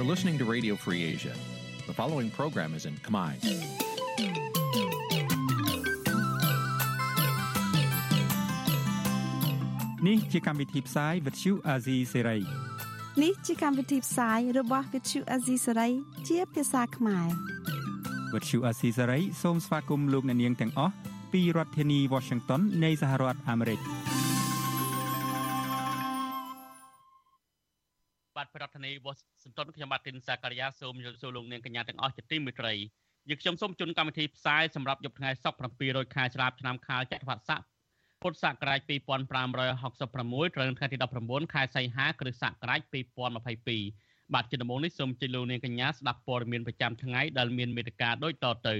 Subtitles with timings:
[0.00, 1.34] You're listening to Radio Free Asia.
[1.88, 3.32] The following program is in Khmer.
[10.04, 12.42] Nǐ chi càm bi tiệp xáy vệt chiu a zì sáy.
[13.22, 15.90] នេះជាកម្មវិធីផ្សាយរបស់ Vithu Azisari
[16.28, 17.28] ជាភាសាខ្មែរ
[18.32, 20.94] វត្តឈូអាស៊ីសេរីសូមស្វាគមន៍លោកអ្នកនាងទាំងអស់
[21.32, 23.80] ពីរដ្ឋធានី Washington នៃសហរដ្ឋអាមេរិក
[28.71, 32.73] រធានាធិបតីវ៉ាស៊ីនតោនខ្ញុំបាទទីនសាករិយាសូមជម្រាបសួរលោកនាងកញ្ញាទាំងអស់ជាទីមេត្រី
[33.29, 37.61] យើងខ្ញុំសូមជូនកម្មវិធីផ្សាយសម្រាប់យប់ថ្ងៃសុក្រ700ខែស្រាបឆ្នាំខាលចត្វាស័ក
[38.21, 42.81] ពុទ្ធសករាជ2566ត្រូវនៅថ្ងៃទី19ខែសីហាគ្រិស្តសករាជ
[43.57, 48.75] 2022បាទជាដំបូងនេះសូមជម្រាបលោកនាងកញ្ញាស្ដាប់ព័ត៌មានប្រចាំថ្ងៃដែលមានមេត្តាដូចតទៅ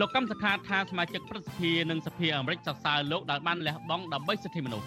[0.00, 4.86] លោកកម្មសខាថាសមាជិកព្រឹទ្ធសភានិងសភាអាមេរិកសរសើរលោកដែលបានលះបង់ដើម្បីសិទ្ធិមនុស្ស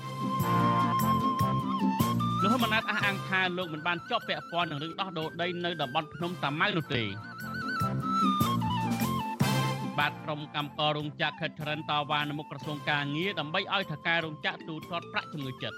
[2.42, 7.04] លោកហ៊ុនម៉ាណែតអះអាងថាលោកមិនបានជាប់ពាក់ព័ន្ធនឹងរឿងដោះដូរដីនៅតំបន់ភ្នំតាម៉ៅនោះទេ
[10.00, 15.78] បាទក្រុមកម្មកររោងចក្រខិតថរិនតវ៉ានៅមុខក្រសួងការងារដើម្បីឲ្យថកែរោងចក្រទូទាត់ប្រាក់ជំងឺចិត្ត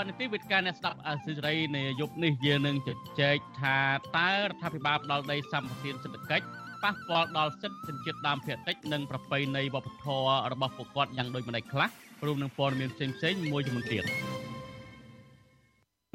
[0.02, 2.88] ាទនីតិវិទ្យាអ្នកស្ដាប់អសិរ័យនៃយប់នេះយើងនឹងជ
[3.20, 3.78] ជែកថា
[4.16, 6.46] តើរដ្ឋាភិបាលផ្ដល់ដីសម្បត្តិសេដ្ឋកិច្ច
[6.82, 11.88] ប៉ះពាល់ដល់សិទ្ធិជនជាតិដើមភាគតិចនិងប្រពៃណីវប្បធម៌របស់ពួកគាត់យ៉ាងដូចម្តេចខ្លះ
[12.26, 14.04] រួមនឹងព័ត៌មានផ្សេងៗមួយចំនួនទៀត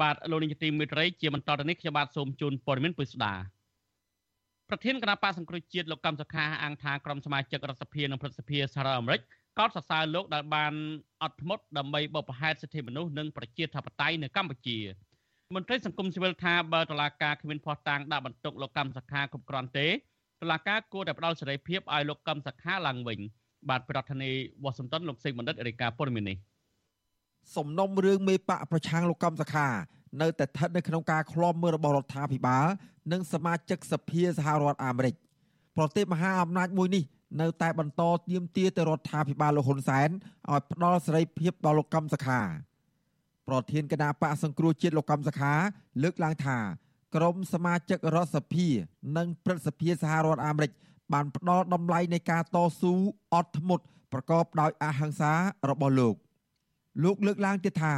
[0.00, 3.34] បាទលោកនាយកទីមេត្រីជាបន្តទៅនេះខ្ញុំបាទសូមជូនព័ត៌មានពុស្ដា
[4.68, 9.20] ប្រធានគណៈបកសង្គ្រោះជាតិលោកកម្មសខាអង្គថាក្រុមសមាជិករដ្ឋសភានិងព្រឹទ្ធសភាសហរដ្ឋអាមេរិក
[9.58, 10.72] កោតសរសើរលោកដែលបាន
[11.22, 14.78] អត់ធ្មត់ដើម្បីបបផែតសិទ្ធិមនុស្សនិងប្រជាធិបតេយ្យនៅកម្ពុជា
[15.54, 19.92] មន្ត្រីសង្គមស៊ីវិលថាបើតឡាការគ្មានភ័ស្តុតាងដាក់បន្ទុកលោកកម្មសខាគ្រប់គ្រាន់ទេត
[20.50, 23.20] ឡាការគួរតែផ្ដល់សេរីភាពឲ្យលោកកម្មសខាឡើងវិញ
[23.68, 26.36] បាទប្រធានាធិបតីវ៉ាស៊ីនតោនលោកសេកបណ្ឌិតរាយការណ៍ព័ត៌មាននេះ
[27.56, 29.66] សំណុំរឿងមេបកប្រឆាំងលោកកម្មសខា
[30.22, 32.66] នៅតែស្ថិតនៅក្នុងការឃ្លាំមើលរបស់រដ្ឋាភិបាល
[33.12, 35.14] និងសមាជិកសភាសហរដ្ឋអាមេរិក
[35.76, 37.02] ប្រទេសមហាអំណាចមួយនេះ
[37.40, 40.08] នៅតែបន្តទាមទារទៅរដ្ឋាភិបាលលោកហ៊ុនសែន
[40.50, 42.40] ឲ្យផ្ដល់សេរីភាពដល់លោកកម្មសខា
[43.48, 45.52] ប្រធានគណៈបកសង្គ្រោះជាតិលោកកម្មសខា
[46.02, 46.58] លើកឡើងថា
[47.14, 48.66] ក្រមសមាជិករដ្ឋសភា
[49.16, 50.70] និងព្រឹទ្ធសភាសហរដ្ឋអាមេរិក
[51.12, 52.94] បានផ្ដល់តម្លៃនៃការតស៊ូ
[53.34, 55.32] អត់ធ្មត់ប្រកបដោយអហិង្សា
[55.70, 56.14] របស់លោក
[57.02, 57.94] លោកលើកឡើងទៀតថា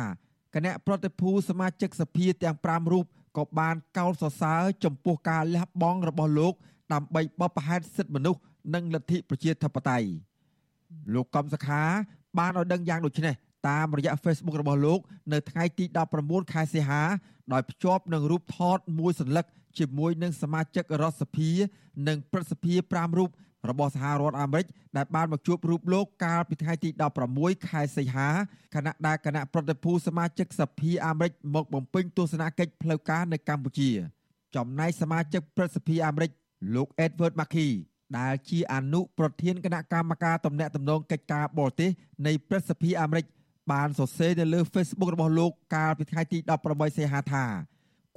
[0.55, 3.05] គណៈប្រតិភូសមាជិកសភាទាំង5រូប
[3.37, 6.55] ក៏បានកោតសរសើរចំពោះការលះបង់របស់លោក
[6.93, 8.41] ដើម្បីបបផហេតសិទ្ធិមនុស្ស
[8.75, 10.09] និងលទ្ធិប្រជាធិបតេយ្យ
[11.15, 11.83] លោកកំសខា
[12.39, 13.35] បានឲ្យដឹងយ៉ាងដូចនេះ
[13.69, 15.01] តាមរយៈ Facebook របស់លោក
[15.33, 15.85] នៅថ្ងៃទី
[16.19, 17.03] 19ខែសីហា
[17.53, 19.45] ដោយភ្ជាប់នឹងរូបថតមួយសន្លឹក
[19.79, 21.51] ជាមួយនឹងសមាជិករដ្ឋសភា
[22.09, 23.31] និងព្រឹទ្ធសភា5រូប
[23.71, 24.67] របស់សហរដ្ឋអាមេរិក
[24.97, 26.91] ដែលបានមកជួបរូបលោកកាលពីថ្ងៃទី
[27.29, 28.29] 16ខែសីហា
[28.75, 33.91] ខណៈដែលគណៈប្រតិភូសមាជិកសភាអាមេរិកមកបំពេញទស្សនកិច្ចផ្លូវការនៅកម្ពុជា
[34.57, 36.31] ចំណែកសមាជិកព្រឹទ្ធសភាអាមេរិក
[36.75, 37.71] លោក Edward Markey
[38.19, 41.91] ដែលជាអនុប្រធានគណៈកម្មការទំនាក់ទំនងកិច្ចការបរទេស
[42.27, 43.25] នៃព្រឹទ្ធសភាអាមេរិក
[43.73, 47.45] បានសរសេរនៅលើ Facebook របស់លោកកាលពីថ្ងៃទី18សីហាថា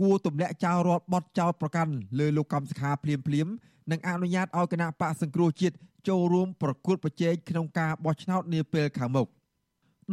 [0.01, 3.47] គួរទម្លាក់ចោលរាល់បទចោទប្រកាន់លើលោកកំសខាភ្លាមភ្លាម
[3.91, 5.75] និងអនុញ្ញាតឲ្យគណៈបកសង្គ្រោះជាតិ
[6.09, 9.27] ចូលរួមប្រគល់ប្រជែងក្នុងការបោះឆ្នោតនាពេលខាងមុខ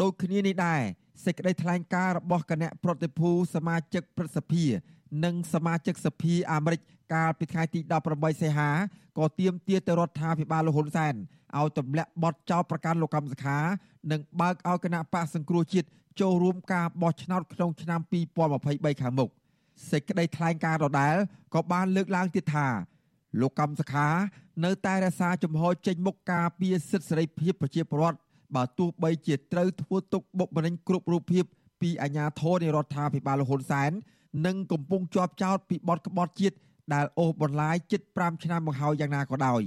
[0.00, 0.81] ដូចគ្នានេះដែរ
[1.25, 4.64] សេចក្តីថ្លែងការណ៍របស់គណៈប្រតិភូសមាជិកព្រឹទ្ធសភា
[5.25, 6.81] និងសមាជិកសភាអាមេរិក
[7.15, 7.81] កាលពីថ្ងៃទី
[8.11, 8.71] 18សីហា
[9.19, 11.15] ក៏ទាមទារទៅរដ្ឋាភិបាលលហ៊ុនសែន
[11.59, 13.59] ឲ្យទម្លាក់បទចោទប្រកាន់លោកកម្មសខា
[14.11, 15.89] និងបើកឲ្យគណៈបកសង្គ្រោះជាតិ
[16.21, 18.00] ចូលរួមការបោះឆ្នោតក្នុងឆ្នាំ
[18.50, 19.31] 2023ខាងមុខ
[19.91, 21.17] សេចក្តីថ្លែងការណ៍ដដែល
[21.55, 22.67] ក៏បានលើកឡើងទៀតថា
[23.41, 24.09] លោកកម្មសខា
[24.65, 28.19] នៅតែរក្សាជំហរចេញមុខការពារសិទ្ធិសេរីភាពប្រជាពលរដ្ឋ
[28.55, 31.44] បើទោះបីជាត្រូវធ្វើទុកបុកម្នេញគ្រប់រូបភាព
[31.81, 33.91] ពីអាជ្ញាធរនៃរដ្ឋាភិបាលលហ៊ុនសែន
[34.44, 36.56] និងកំពុងជាប់ចោតពីបទក្បត់ជាតិ
[36.94, 39.62] ដែលអូសបន្លាយជិត5ឆ្នាំមកហើយយ៉ាងណាក៏ដោយ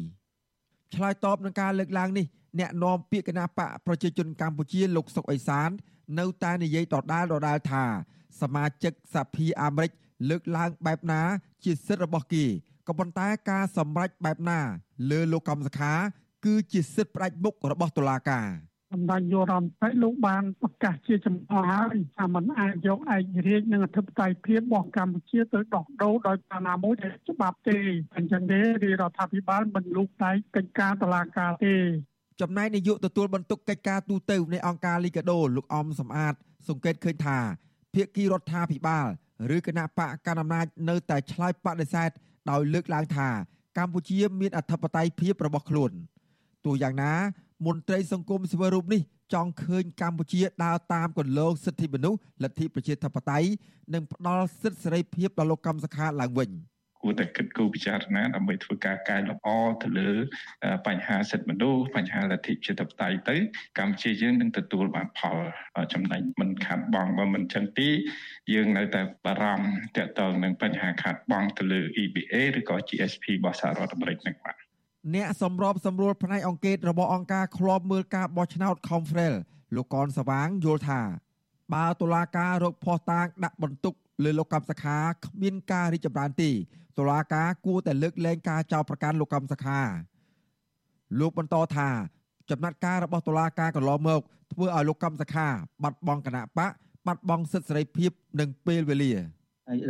[0.94, 2.26] ឆ្លើយតបនឹងការលើកឡើងនេះ
[2.60, 5.70] អ្នកនាំពាក្យគណៈបកប្រជាជនកម្ពុជាលោកសុកអេសាន
[6.20, 7.84] នៅតែនិយាយដដាលដដាលថា
[8.42, 9.92] សមាជិកសភាអាមេរិក
[10.30, 11.22] លើកឡើងបែបណា
[11.64, 12.46] ជាសិទ្ធិរបស់គេ
[12.88, 14.60] ក៏ប៉ុន្តែការសម្រេចបែបណា
[15.12, 15.94] លើលោកកម្មសខា
[16.46, 27.78] គឺជាសិទ្ធិផ្ដាច់មុខរបស់តុលាការ សម្ដេចយោរ៉ាំតេលោកបានប្រកាសជាចំហហើយថាมันអាចយកឯករាជ្យនិងអធិបតេយ្យភាពរបស់កម្ពុជាទៅដោះដូរដោយបាណាមួយដែលច្បាប់ទេ
[28.16, 31.76] អញ្ចឹងទេរដ្ឋាភិបាលមិនលូកដៃកិច្ចការតុលាការទេ
[32.42, 36.34] ចំណែកនាយកទទួលបន្ទុកកិច្ចការទូតនៃអង្គការលីកាដូលោកអំសំអាត
[36.68, 37.38] សង្កេតឃើញថា
[37.94, 39.08] ភាគីរដ្ឋាភិបាល
[39.56, 42.12] ឬគណៈបកកណ្ដាលអំណាចនៅតែឆ្លើយបដិសេធ
[42.50, 43.30] ដោយលើកឡើងថា
[43.78, 45.92] កម្ពុជាមានអធិបតេយ្យភាពរបស់ខ្លួន
[46.66, 47.14] ទោះយ៉ាងណា
[47.66, 49.02] មន្ត្រីសង្គមស៊ីវិលរូបនេះ
[49.34, 53.50] ចង់ឃើញកម្ពុជាដើរតាមគន្លងសិទ្ធិមនុស្សលទ្ធិប្រជាធិបតេយ្យ
[53.94, 56.52] និងផ្ដល់សិទ្ធិសេរីភាពដល់លោកកម្មសខាឡើងវិញ។
[57.02, 59.48] គួរតែគិតគូរពិចារណាដើម្បីធ្វើការកែលម្អ
[59.84, 60.10] ទៅលើ
[60.88, 63.36] បញ្ហាសិទ្ធិមនុស្សបញ្ហាលទ្ធិប្រជាធិបតេយ្យទៅ
[63.80, 65.38] កម្ពុជាយើងនឹងទទួលបានផល
[65.94, 67.90] ចំណេញមិនខាត់បងបើមិនចឹងទី
[68.54, 74.49] យើងនៅតែបារម្ភទាក់ទងនឹងបញ្ហាខាត់បងទៅលើ EBA ឬក៏ GSP របស់សហរដ្ឋអាមេរិកនឹងបាទ
[75.16, 79.34] អ្នកសម្របសម្រួលផ្នែកអង្គការរបស់អង្គការឃ្លាំមើលការបោះឆ្នោត Confrel
[79.76, 81.02] លោកកនសវាងយល់ថា
[81.74, 83.94] បើតុលាការរកភ័ស្តុតាងដាក់បន្ទុក
[84.24, 86.50] លើលោកកម្មសខាគ្មានការរីកចម្រើនទេ
[86.98, 89.80] តុលាការគួរតែលើកលែងការចោទប្រកាន់លោកកម្មសខា
[91.20, 91.90] លោកបន្តថា
[92.50, 94.22] ចំណាត់ការរបស់តុលាការកន្លងមក
[94.54, 95.48] ធ្វើឲ្យលោកកម្មសខា
[95.84, 96.72] បាត់បង់គណៈបក
[97.08, 99.14] បាត់បង់សិទ្ធិសេរីភាព និងពេលវេលា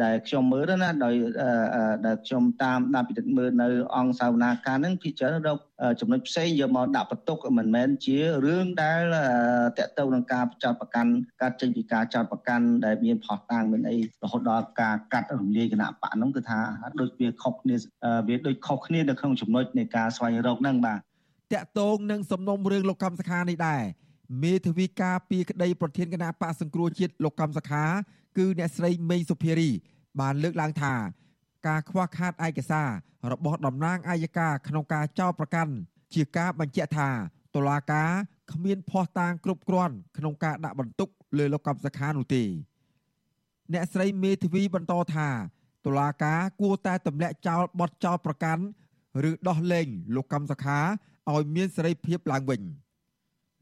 [0.04, 1.14] ដែលខ្ញុំមើលណាដោយ
[2.06, 5.58] ដែលខ្ញុំតាមដានពិនិត្យមើលនៅអង្គសាវនាការហ្នឹងពិចារណារក
[6.00, 9.02] ចំណុចផ្សេងយកមកដាក់បន្ទុកមិនមែនជារឿងដែល
[9.78, 11.12] តកតទៅនឹងការចោតប្រកាន់
[11.42, 16.60] ការចេញពីការចោតប្រកាន់ដែលមានផុសតាងមានអីរហូតដល់ការកាត់រំលាយគណៈបកហ្នឹងគឺថា
[17.00, 17.76] ដូចវាខុសគ្នា
[18.28, 21.00] វាដូចខុសគ្នានៅក្នុងចំណុចនៃការស្វែងរកហ្នឹងបាទ
[21.54, 23.84] តកតងនឹងសំណុំរឿងលោកកម្មសខានេះដែរ
[24.44, 27.86] មេធាវីការពីក្តីប្រធានគណៈបកសង្គ្រោះជាតិលោកកម្មសខា
[28.38, 29.70] គឺអ្នកស្រីមេងសុភារី
[30.20, 30.94] បានលើកឡើងថា
[31.68, 32.90] ការខ្វះខាតឯកសារ
[33.31, 35.74] របស់តំណាងអัยការក្នុងការចោទប្រកាន់
[36.14, 37.10] ជាការបញ្ជាក់ថា
[37.56, 38.10] តុលាការ
[38.52, 42.44] គ្មានភ័ស្តុតាងគ្រប់គ្រាន់ក្នុងការដាក់បន្ទុកលើលោកកម្មសខានោះទេ
[43.74, 45.28] អ្នកស្រីមេធាវីបន្តថា
[45.86, 48.64] តុលាការគួរតែទម្លាក់ចោលបទចោទប្រកាន់
[49.30, 50.80] ឬដោះលែងលោកកម្មសខា
[51.31, 52.62] ឲ្យមានសេរីភាពឡើងវិញ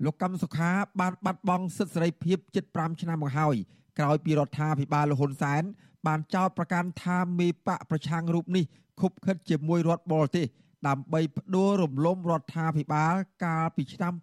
[0.06, 3.56] លោកកម្មសុខាបានបាត់បង់សិទ្ធិសេរីភាពជិត5ឆ្នាំមកហើយ
[4.00, 5.64] ក្រោយពីរដ្ឋាភិបាលលហ៊ុនសែន
[6.08, 8.66] បានចោទប្រកាន់ថាមេបកប្រឆាំងរូបនេះ
[9.02, 10.46] ខុបខិតជាមួយរដ្ឋបរទេស
[10.88, 13.14] ដើម្បីផ្ដួលរំលំរដ្ឋាភិបាល
[13.46, 14.14] កាលពីឆ្នាំ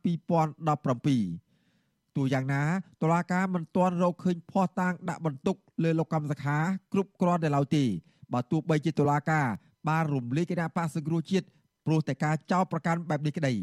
[1.39, 2.63] 2017ទោះយ៉ាងណា
[3.03, 6.59] តុលាការមិនទាន់រកឃើញភ័ស្តុតាងដាក់បន្ទុកលើលោកកម្មសខា
[6.93, 7.85] គ្រប់គ្រាន់នៅឡើយទេ
[8.33, 9.47] បើទោះបីជាតុលាការ
[9.89, 11.47] បានរំលាយគណៈបក្សសង្គ្រោះជាតិ
[11.87, 13.55] ព្រោះតែការចោទប្រកាន់បែបនេះក្តី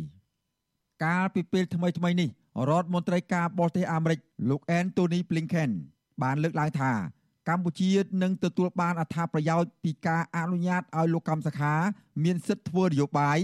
[1.03, 2.29] កាលពីពេលថ្មីៗនេះ
[2.69, 4.19] រដ្ឋមន្ត្រីការបរទេសអាមេរិក
[4.49, 5.71] លោក Anthony Blinken បាន
[6.44, 6.91] លើកឡើងថា
[7.50, 7.91] កម្ពុជា
[8.23, 11.73] នឹងទទួលបានអត្ថប្រយោជន៍ពីការអនុញ្ញាតឲ្យលោកកម្មសខា
[12.23, 13.38] មានសិទ្ធិធ្វើនយោបាយ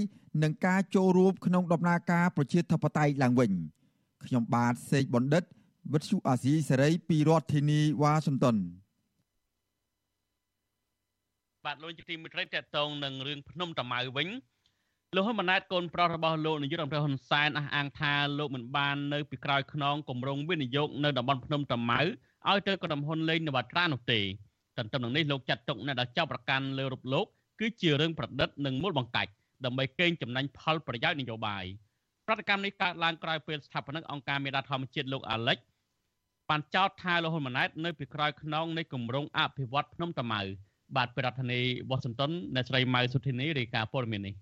[0.44, 3.52] និងការចូលរួមក្នុងដំណើរការប្រជាធិបតេយ្យឡើងវិញ
[4.26, 5.44] ខ្ញុំបាទសេកបណ្ឌិត
[5.94, 8.56] វិទ្យុអាស៊ីសេរីពីរដ្ឋធានីវ៉ាស៊ីនតោន
[11.66, 12.48] បាទលោកជាទីមិត្តរីត
[12.78, 14.28] តងនឹងរឿងភ្នំតាម៉ៅវិញ
[15.16, 22.02] លោកហ៊ុនម៉ាណែតកូនប្រុសរបស់លោកនាយករដ្ឋមន្ត្រីហ៊ុនសែនអះអាងថាលោកមិនបាននៅពីក្រោយខ្នងគម្រោងវិនិយោគនៅតំបន់ភ្នំតាម៉ៅ
[22.50, 24.20] ឲ្យទៅក្រុមហ៊ុនលេងនវត្រានោះទេ
[24.78, 27.26] ទន្ទឹមនឹងនេះលោកចាត់ទុកអ្នកដែលចាប់ប្រកាន់លើរូបលោក
[27.60, 29.32] គឺជារឿងប្រឌិតនិងមូលបង្កាច់
[29.66, 31.64] ដើម្បីកេងចំណេញផលប្រយោជន៍នយោបាយ
[32.26, 35.58] ប្រតិកម្មនេះកើតឡើងក្រោយពេលស្ថាបនិកអង្គការមេដាធម្មជាតិលោកអាលិច
[36.50, 40.42] បានចោទថាលោកហ៊ុនម៉ាណែតនៅពីក្រោយខ្នងនៃគម្រោងអភិវឌ្ឍភ្នំតាម៉ៅ
[40.96, 44.36] បាទប្រធានាធិបតីវ៉ាស៊ីនតោនអ្នកស្រីម៉ៅសុធីនីរាយការណ៍ព័ត៌មាននេះ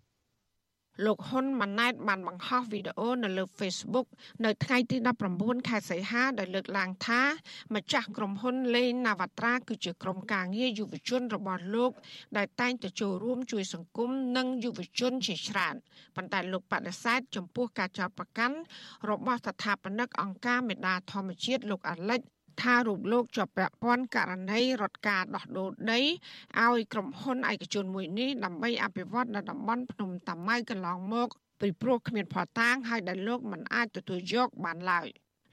[1.03, 4.07] លោកហ៊ុនម៉ាណែតបានបង្ហោះវីដេអូនៅលើ Facebook
[4.45, 4.97] នៅថ្ងៃទី
[5.33, 7.21] 19ខែសីហាដែលលើកឡើងថា
[7.75, 11.91] ម្ចាស់ក្រុមហ៊ុនលេងណាវត្រាគឺជាក្រុមការងារយុវជនរបស់លោក
[12.37, 15.75] ដែលតែងទៅចូលរួមជួយសង្គមនិងយុវជនជាច្រើន
[16.15, 18.57] ប៉ុន្តែលោកបដិសេធចំពោះការចោទប្រកាន់
[19.09, 22.21] របស់ស្ថាបនិកអង្គការមេដាធម្មជាតិលោកអាលិច
[22.61, 25.99] ថារូបលោកជាប់ពាក់ព័ន្ធករណីរត់ការដោះដូរដី
[26.59, 31.27] ឲ្យក្រុមហ៊ុនឯកជនមួយនេះដើម្បីអភិវឌ្ឍនៅតំបន់ភ្នំតាម៉ៅកន្លងមក
[31.61, 35.07] ពីព្រោះគ្មានផតាងហើយដែលលោកមិនអាចទទួលយកបានឡើយ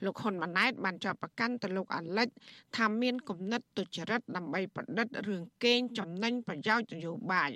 [0.05, 2.29] លោកហ៊ុនម៉ាណែតបានចាប់ប្រកាន់ទៅលោកអាលិច
[2.77, 7.51] ថាមានគំនិតទុច្ចរិតដើម្បីប្រឌិតរឿងកេងចំណេញប្រយោជន៍នយោបាយ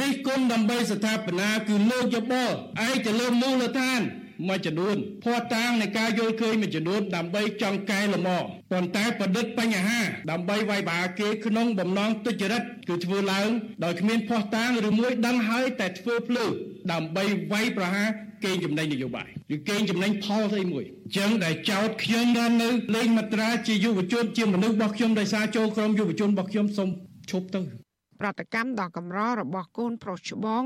[0.00, 2.44] រិះគន់ដើម្បីស្ថាបនាគឺលោកយបឯ
[2.92, 4.02] ងទៅលើមូលដ្ឋាន
[4.48, 8.38] មួយចំនួនភ័ស្តុតាងនៃការយល់ឃើញមួយចំនួនដើម្បីចង់កែលម្អ
[8.70, 10.00] ប៉ុន្តែប្រឌិតបញ្ហា
[10.30, 13.48] ដើម្បីវាយបាគេក្នុងបំណងទុច្ចរិតគឺធ្វើឡើង
[13.84, 16.44] ដោយគ្មានភ័ស្តុតាងឬមួយដឹងហើយតែធ្វើភ្លឺ
[16.92, 18.08] ដើម្បីវាយប្រហារ
[18.44, 26.88] កេងចំណេញនយោបាយឬកេងចំណេញផលស្អីមួយអញ្ចឹងដែលចោតខ្ញុំរស់នៅលេងមត្រាជាយុវជនជាមនុស្សរបស់ខ្ញុំដោយសារចូលក្រុមយុវជនរបស់ខ្ញុំសូម
[27.30, 27.83] ឈប់ទៅ
[28.20, 30.64] ប្រតិកម្មដ៏កម្ររបស់កូនប្រុសច្បង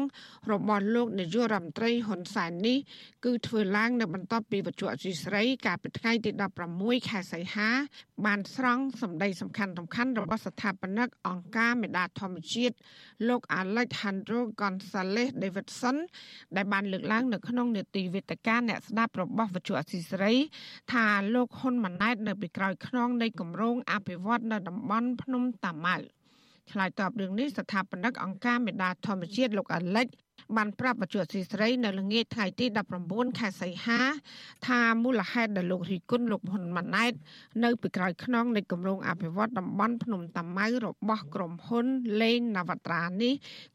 [0.53, 2.79] របស់លោកនាយករដ្ឋមន្ត្រីហ៊ុនសែននេះ
[3.25, 6.31] គឺធ្វើឡើងនៅបន្ទាប់ពីវត្ថុអសីស្រីកាលពីថ្ងៃទី
[6.71, 7.71] 16ខែសីហា
[8.27, 12.75] បានស្រង់សម្ដីសំខាន់សំខាន់របស់ស្ថាបនិកអង្គការមេដាធម្មជាតិ
[13.29, 15.97] លោក Alejandro Gonzalez Davidson
[16.57, 20.33] ដែលបានលើកឡើងនៅក្នុងនេតិវេទិកាអ្នកស្ដាប់របស់វត្ថុអសីស្រី
[20.93, 26.18] ថាលោកហ៊ុនម៉ាណែតនៅពីក្រោយខ្នងនៃគម្រោងអភិវឌ្ឍនៅតំបន់ភ្នំតាម៉ៅ
[26.73, 30.07] ឆ្លើយតបរឿងនេះស្ថាបនិកអង្គការមេដាធម្មជាតិលោកអាលិច
[30.57, 32.67] បានប្រាប់បច្ចុប្បន្នស៊ីស្រីនៅល្ងាចថ្ងៃទី
[33.03, 34.01] 19ខែសីហា
[34.69, 37.13] ថាមូលហេតុដែលលោករីគុណលោកហ៊ុនម៉ាណែត
[37.65, 41.87] នៅពីក្រោយខ្នងនៃគម្រោងអភិវឌ្ឍតំបន់ភ្នំតាម៉ៅរបស់ក្រុមហ៊ុន
[42.23, 43.35] លេងនវត្រានេះ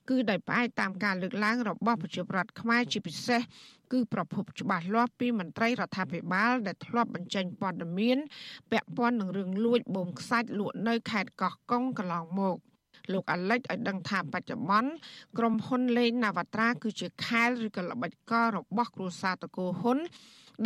[0.09, 3.41] គឺដោយផ្អែកតាមការលើកឡើងរបស់ប្រជាប្រដ្ឋខ្មែរជាពិសេស
[3.91, 8.17] គឺប្រភពច្បាស់លាស់ពីមន្ត្រីរដ្ឋាភិបាលដែលធ្លាប់បញ្ចេញព័ត៌មាន
[8.71, 12.57] ពាក់ព័ន្ធនឹងរឿងលួចបូមខ្សាច់លក់នៅខេត្តកោះកុងកន្លងមក។
[13.11, 14.91] លោកអាលិចឲ្យដឹងថាបច្ចុប្បន្ន
[15.37, 19.97] ក្រុមហ៊ុនលេងនាវត្រាគឺជាខែលឬក៏ល្បិចកលរបស់គ្រួសារតកូហ៊ុន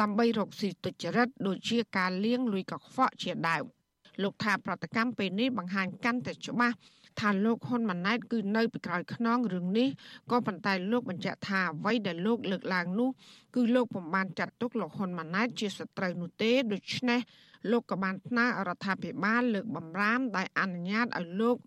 [0.01, 3.63] ដើម្បីរកស៊ីទុច្ចរិតដូចជាការលាងលុយកខ្វក់ជាដើម
[4.23, 6.75] លោកថាប្រតិកម្មពេលនេះបង្ហាញកាន់តែច្បាស់
[7.19, 9.87] ថាលោកហ៊ុនម៉ាណែតគឺនៅពីក្រោយខ្នងរឿងនេះ
[10.31, 13.09] ក៏ប៉ុន្តែលោកបញ្ជាក់ថាអ្វីដែលលោកលើកឡើងនោះ
[13.55, 17.19] គឺលោកពុំបានចាត់ទុកលោកហ៊ុនម៉ាណែតជាសត្រូវនោះទេដូច្នេះ
[17.71, 21.57] លោកក៏បានស្នើរដ្ឋាភិបាលលើកបំរាមដោយអនុញ្ញាតឲ្យលោក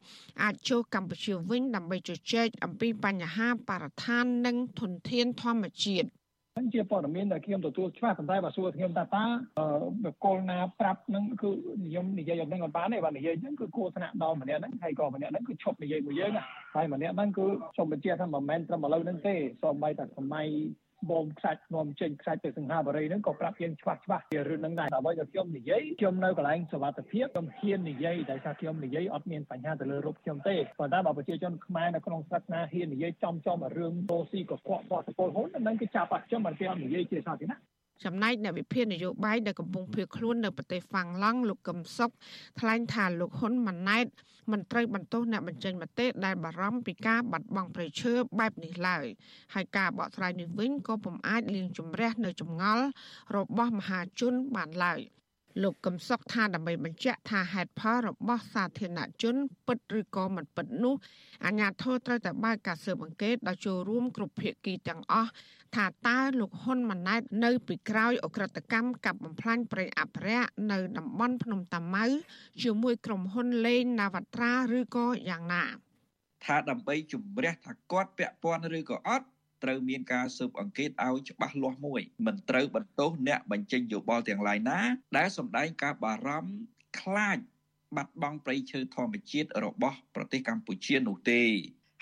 [0.43, 6.09] អាចចូលកម្ពុជាវិញដើម្បីជជែកអំពីបញ្ហាបរិស្ថាននិងធនធានធម្មជាតិ
[6.57, 9.25] នឹងជាព័ត៌មានដែលខ្ញុំទទួលច្បាស់ប៉ុន្តែបើសួរខ្ញុំថាតើ
[10.05, 11.51] បកគលណាប្រាប់នឹងគឺ
[11.85, 16.31] និយមនិយាយអត់នឹងអត់បានទេបើនិយាយហ្នឹងគឺគួរថ្នាក់ដល់ម្នាក់ហ្នឹងហើយក៏ម្នាក់ហ្នឹងគឺឈប់និយាយមួយយើង
[16.75, 20.47] ហើយម្នាក់ហ្នឹងគឺសូមបញ្ជាក់ថាមិនមែនត្រឹមឥឡូវហ្នឹងទេសូម្បីតែសម័យ
[21.11, 37.61] បងខ្សាច់នាំចេញខ្សាច់ទៅសង្ហាបរិយហ្នឹងក៏ប្រាប់យើងច្បាស់ច្បាស់ពីរឿងហ្នឹងដែរដើម្បីឲ្យខ្ញុំនិយាយខ្ញុំនៅកន្លែងសវត្ថភាពខ្ញុំហ៊ាននិយាយដោយសារខ្ញុំនិយាយអត់មានបញ្ហាទៅលើរូបខ្ញុំទេប៉ុន្តែបើប្រជាជនខ្មែរនៅក្នុងស្រុកណាហ៊ាននិយាយចំចំរឿងតូស៊ីកខ្វក់បោះសពលហ៊ុនហ្នឹងគឺចាប់អត់ខ្ញុំមិនគេអត់និយាយជាសាធារណៈ
[38.05, 42.11] ចំណែកអ្នកវិភាគនយោបាយដែលកំពុងភៀសខ្លួននៅប្រទេសហ្វាំងឡង់លោកកឹមសុខ
[42.61, 44.07] ថ្លែងថាលោកហ៊ុនម៉ាណែត
[44.53, 49.07] មិនត្រូវបន្ទោសអ្នកបញ្ចេញមតិដែលបារម្ភពីការបាត់បង់ប្រជើបែបនេះឡើយ
[49.55, 52.85] ហើយការបកស្រាយនេះវិញក៏ពុំអាចលៀងជំរះនៅចម្ងល់
[53.37, 55.01] របស់មហាជនបានឡើយ
[55.63, 60.95] លោកកឹមសុខថាដើម្បីបញ្ជាក់ថាហេតុផលរបស់សាធារណជន ពិតឬក៏មិនពិតនោះ
[61.45, 65.31] អាជ្ញាធរត្រូវតែបើកការស៊ើបអង្កេតដោយចូលរួមគ្រប់ភាគីទាំងអស់
[65.77, 72.07] ថាតើលោកហ៊ុនម៉ាណែតនៅពីក្រោយអក្រិតកម្មកាប់បំផ្លាញប្រៃអភិរក្សនៅតំបន់ភ្នំតាម៉ៅ
[72.63, 75.65] ជាមួយក្រុមហ៊ុនលេងណាវត្រាឬក៏យ៉ាងណា
[76.45, 79.27] ថាដើម្បីជំរះថាគាត់ពាក់ព័ន្ធឬក៏អត់
[79.63, 84.81] ត្រូវមានការស៊ើបអង្កេតឲ្យច្បាស់លាស់មួយមិនត្រូវបន្ទោសអ្នកបញ្ចេញយោបល់ទាំងឡាយណា
[85.19, 86.53] ដែលសម្ដែងការបារម្ភ
[87.01, 87.39] ខ្លាច
[87.97, 91.43] បាត់បង់ប្រៃឈើធម្មជាតិរបស់ប្រទេសកម្ពុជានោះទេ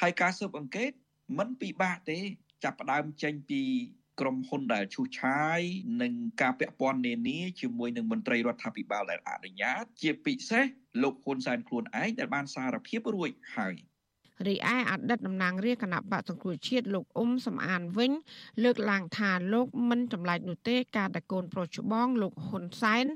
[0.03, 0.91] ហើយការស៊ើបអង្កេត
[1.39, 2.19] មិនពិបាកទេ
[2.65, 3.63] ចាប់ផ្ដើមចេញពី
[4.21, 5.61] ក្រុមហ៊ុនដែលឈូសឆាយ
[6.03, 6.13] និង
[6.43, 10.65] ការពាក់ព័ន្ធនានាជាមួយនឹងមន្ត្រីរដ្ឋាភិបាលដែលអនុញ្ញាត ជាពិសេស
[11.03, 13.75] លោកហ៊ុនសែនខ្លួនឯងដែលបានសារភាពរួចហើយ
[14.47, 18.13] រីឯអតីតតំណាងរាជគណៈបកសង្គ្រោះជាតិលោកអ៊ុំសំអានវិញ
[18.65, 23.07] លើកឡើងថាលោកមិនចម្លែកនោះទេការតកូនប្រុសច្បងលោកហ៊ុនសែន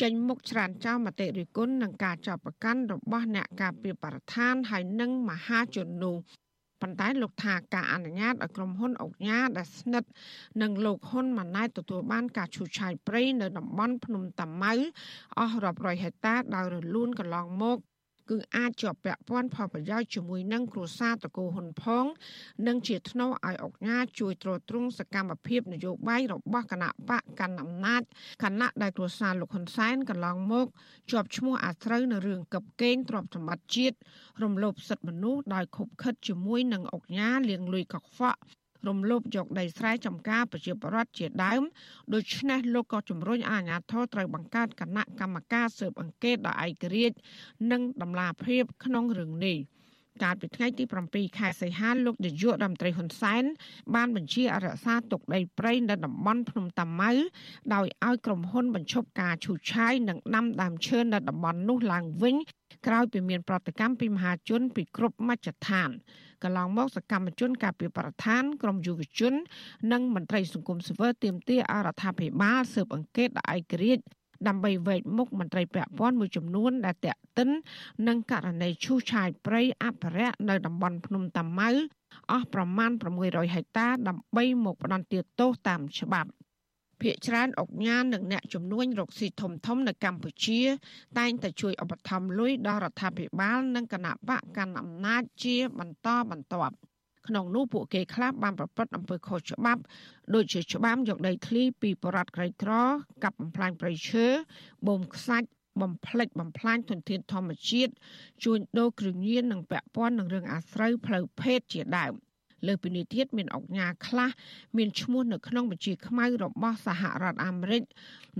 [0.00, 6.16] ចេញមុខច្រានចោលមតិរិះគន់នឹងការចាប់ប្រកាន់របស់អ្នកការពារបរិស្ថានហើយនិងមហាជននោះ
[6.82, 10.10] ប៉ុន្តែលោកថាការអនុញ្ញាតឲ្យក្រុមហ៊ុនអុកញ៉ាដែលស្និទ្ធ
[10.62, 14.74] នឹងលោកហ៊ុនម៉ាណែតទទួលបានការឈូសឆាយព្រៃនៅតំបន់ភ្នំតាម៉ៅ
[15.38, 17.78] អស់រាប់រយហិកតាដោយរលូនកន្លងមក
[18.30, 22.04] គឺអាចជាប់ពាក់ព័ន្ធផលប្រយោជន៍ជាមួយនឹងគ្រួសារតកូហ៊ុនផង
[22.66, 28.02] និងជាថ្នូរឲ្យអុកញ៉ាជួយទ្រទ្រង់សកម្មភាពនយោបាយរបស់គណៈបកកណ្ដាលអំណាច
[28.42, 30.66] គណៈដែលគ្រួសារលោកហ៊ុនសែនកន្លងមក
[31.10, 33.96] ជាប់ឈ្មោះអាស្រូវនៅរឿងកឹបកេងទ្រព្យសម្បត្តិជាតិ
[34.42, 38.40] រំលោភសិទ្ធិមនុស្សដោយខុបខិតជាមួយនឹងអុកញ៉ាលៀងលួយកខ្វក់
[38.88, 41.62] រំលោភយកដីស្រែចម្ការប្រជាពលរដ្ឋជាដើម
[42.14, 47.16] ដូច្នេះលោកក៏ជំរុញអាជ្ញាធរត្រូវបង្កើតគណៈកម្មការស៊ើបអង្កេតដោយឯករាជ្យ
[47.70, 49.58] និងដំណាភាពក្នុងរឿងនេះ
[50.22, 53.44] កាលពីថ្ងៃទី7ខែសីហាលោកនាយករដ្ឋមន្ត្រីហ៊ុនសែន
[53.94, 57.12] បានបញ្ជាអរក្សាទុកដីព្រៃនៅតំបន់ភ្នំតាម៉ៅ
[57.74, 62.36] ដោយឲ្យក្រុមហ៊ុនបញ្ឈប់ការឈូសឆាយនិងដាំដើមឈើនៅតំបន់នោះឡើងវិញ
[62.86, 65.90] ក្រោយពីមានប្រតិកម្មពីមហាជនពីគ្រប់មជ្ឈដ្ឋាន
[66.42, 69.34] កន្លងមកសកម្មជនការពីប្រធានក្រមយុវជន
[69.92, 74.04] និងមន្ត្រីសង្គមស៊ីវិលទាមទារអរដ្ឋាភិបាលស៊ើបអង្កេតដោយឯករាជ្យ
[74.48, 77.48] ដើម្បីវែកមុខមន្ត្រីពាក់ព័ន្ធមួយចំនួនដែលតាក់ទិន
[78.08, 81.70] នឹងករណីឈូសឆាយព្រៃអភិរក្សនៅតំបន់ភ្នំតាម៉ៅ
[82.30, 82.90] អស់ប្រមាណ
[83.22, 86.30] 600ហិកតាដើម្បីមកផ្ដន្ទាទោសតាមច្បាប់
[87.02, 90.60] ភាគច្រើនអុកញ៉ាននិងអ្នកជំនួញរកស៊ីធំធំនៅកម្ពុជា
[91.18, 96.74] តែងតែជួយឧបត្ថម្ភលុយដល់រដ្ឋាភិបាលនិងគណៈបកកាន់អំណាចជាបន្តបន្ទាប់
[97.28, 99.82] ក្នុងនោះពួកគេខ្លះបានប្រព្រឹត្តអំពើខុសច្បាប់
[100.34, 102.72] ដូចជាច្បាមយកដីធ្លីពីបរដ្ឋក្រីក្រ
[103.24, 104.26] កាប់បំផ្លាញព្រៃឈើ
[104.86, 105.48] បូមខ្សាច់
[105.80, 107.92] បំផ្លិចបំផ្លាញធនធានធម្មជាតិ
[108.44, 112.12] ជួញដូរគ្រឿងញៀននិងពាក់ព័ន្ធនឹងរឿងអាស្រូវផ្លូវភេទជាដើម
[112.66, 114.30] លើពីនេះទៀតមានអង្គការខ្លះ
[114.76, 117.82] មានឈ្មោះនៅក្នុងបញ្ជីខ្មៅរបស់សហរដ្ឋអាមេរិក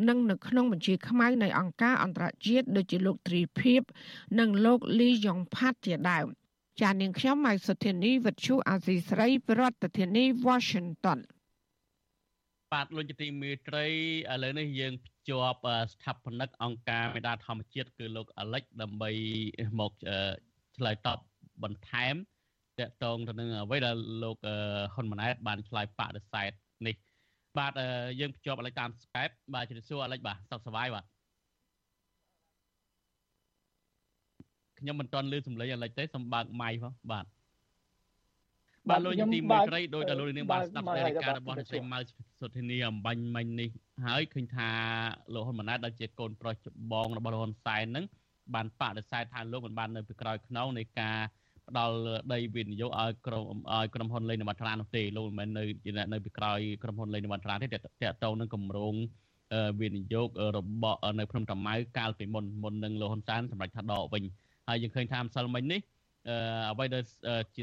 [0.08, 3.82] និងនៅក្នុងបញ្ជីខ្មៅនៃអង្គការអន្តរជាតិដូចជាលោកទ្រីភិប
[4.38, 6.26] និងលោកលីយ៉ុងផាត់ជាដើម
[6.80, 9.62] ចានាងខ្ញុំម៉ៃសុធានីវិទ្យុអាស៊ីស្រីប្រ
[9.98, 11.20] ធានាធិបតី Washington
[12.72, 13.86] បាទលោកជាទីមេត្រី
[14.32, 15.60] ឥឡូវនេះយើងភ្ជាប់
[15.92, 19.10] ស្ថាបនិកអង្គការមេដាធម្មជាតិគឺលោកអាលិចដើម្បី
[19.80, 19.92] មក
[20.76, 21.18] ឆ្លើយតប
[21.62, 22.14] បន្ថែម
[22.86, 24.36] តកតងទៅនឹងអ្វីដែលលោក
[24.94, 26.50] ហ៊ុនម៉ាណែតបានឆ្លើយបដិសេធ
[26.86, 26.94] នេះ
[27.58, 27.72] បាទ
[28.20, 31.04] យើងភ្ជាប់អាលិចតាម Skype បាទជម្រាបសួរអាលិចបាទសុខសប្បាយបាទ
[34.78, 37.26] ខ្ញុំមិនទាន់ឮសំឡេងអាលិចទេសូមបើកម៉ៃផងបាទ
[38.88, 42.00] បាទលោកទីមេត្រីដោយតែលោកនាងបានស្ដាប់សេចក្តីរាយការណ៍របស់អ្នកស្រីម៉ៅ
[42.40, 43.70] សុធានីអំបញ្ញមិញនេះ
[44.06, 44.70] ហើយឃើញថា
[45.34, 48.04] លោកហ៊ុនម៉ាណែតដែលជាកូនប្រុសច្បងរបស់លោកហ៊ុនសែននឹង
[48.54, 51.18] បានបដិសេធថាលោកមិនបាននៅពីក្រោយខ្នងនៃការ
[51.70, 51.96] ផ្ដល់
[52.32, 58.94] ដីវិនិយោគឲ្យក្រុមឲ្យក្រុមហ៊ុនលេងនវត្រានោះទេលោកមិនមែននៅជានៅពីក្រោយក្រុមហ៊ុនលេងនវត្រាទេតកតងនឹងគម្រោង
[59.80, 64.22] វិនិយោគរបស់នៅភ្នំតាម៉ៅកាលពីមុនមុននឹងលោកហ៊ុនសែនសម្រាប់ថាដកវិញ
[64.68, 65.80] ហើយយើងឃើញថាម្សិលមិញនេះ
[66.70, 67.04] អ្វីដែល
[67.56, 67.62] ជា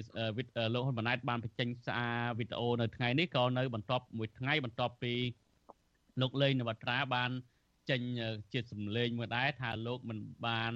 [0.74, 5.14] លោកហ៊ុនម៉ាណែតបានបញ្ចេញសារវីដេអូនៅថ្ងៃនេះក៏នៅបន្ទាប់មួយថ្ងៃបន្ទាប់ពី
[6.22, 7.32] លោកលេងនវត្រាបាន
[7.90, 8.02] ចេញ
[8.54, 10.74] ជាសម្លេងមួយដែរថាលោកមិនបាន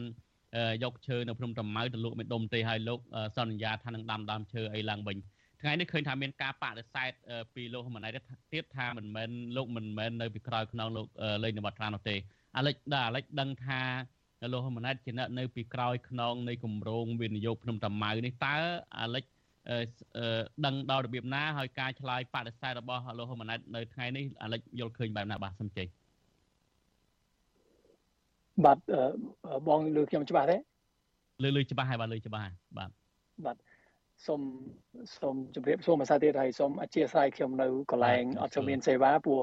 [0.84, 3.00] យកឈើនៅភ្នំតាម៉ៅទៅលក់មេដុំទេហើយលោក
[3.38, 5.18] សន្យាថានឹងដាំដើមឈើអីឡើងវិញ
[5.62, 7.12] ថ្ងៃនេះឃើញថាមានការបដិសេធ
[7.56, 8.12] ពីលោកហ៊ុនម៉ាណែត
[8.54, 11.08] ទៀតថាមិនមែនលោកមិនមែននៅពីក្រោយខ្នងលោក
[11.44, 12.16] លេងនវត្រានោះទេ
[12.58, 13.82] អាលិចដល់អាលិចដឹងថា
[14.54, 18.56] លោកហ៊ុនម៉ាណែតជាអ្នកនៅពីក្រោយខ្នងនៃគម្រោងវិនិយោគភ្នំតាម៉ៅនេះតើ
[19.00, 19.24] អាលិច
[20.66, 25.88] ដឹងដល់របៀបណាហើយការឆ្លើយបដិសេធរបស់លោកហ៊ុនម៉ាណែតនៅថ្ងៃនេះអាលិចយល់ឃើញបែបណាបាទសូមជ័យ
[28.66, 28.78] បាទ
[29.68, 30.58] បងលើខ្ញុំច្បាស់ទេ
[31.44, 32.90] លើលើច្បាស់ហើយបាទលើច្បាស់ហើយបាទ
[33.46, 33.58] បាទ
[34.28, 34.42] សូម
[35.20, 39.42] សូមជម្រាបសួរមួយសារទៀតហើយសូមអធិស្ឋានខ្ញុំនៅកន្លែងអត់សូវមានសេវាព្រោះ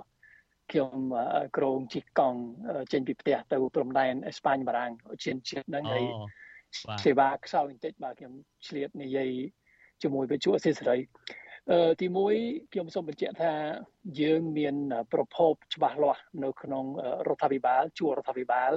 [0.73, 0.95] ខ្ញុំ
[1.57, 2.41] ក្រងជិះកង់
[2.93, 4.93] ចេញពីផ្ទះទៅព្រំដែនអេស្ប៉ាញបារាំង
[5.25, 6.05] ជិនជាតិហ្នឹងហើយ
[7.05, 8.33] សេវាខ្សោយបន្តិចបាទខ្ញុំ
[8.67, 9.31] ឆ្លៀតនិយាយ
[10.03, 10.99] ជាមួយវិទ្យុអសេសរី
[11.71, 12.07] អឺទី
[12.41, 13.53] 1ខ្ញុំសូមបញ្ជាក់ថា
[14.21, 14.75] យើងមាន
[15.13, 16.85] ប្រភពច្បាស់លាស់នៅក្នុង
[17.29, 18.73] រដ្ឋាភិបាលជួររដ្ឋាភិបាល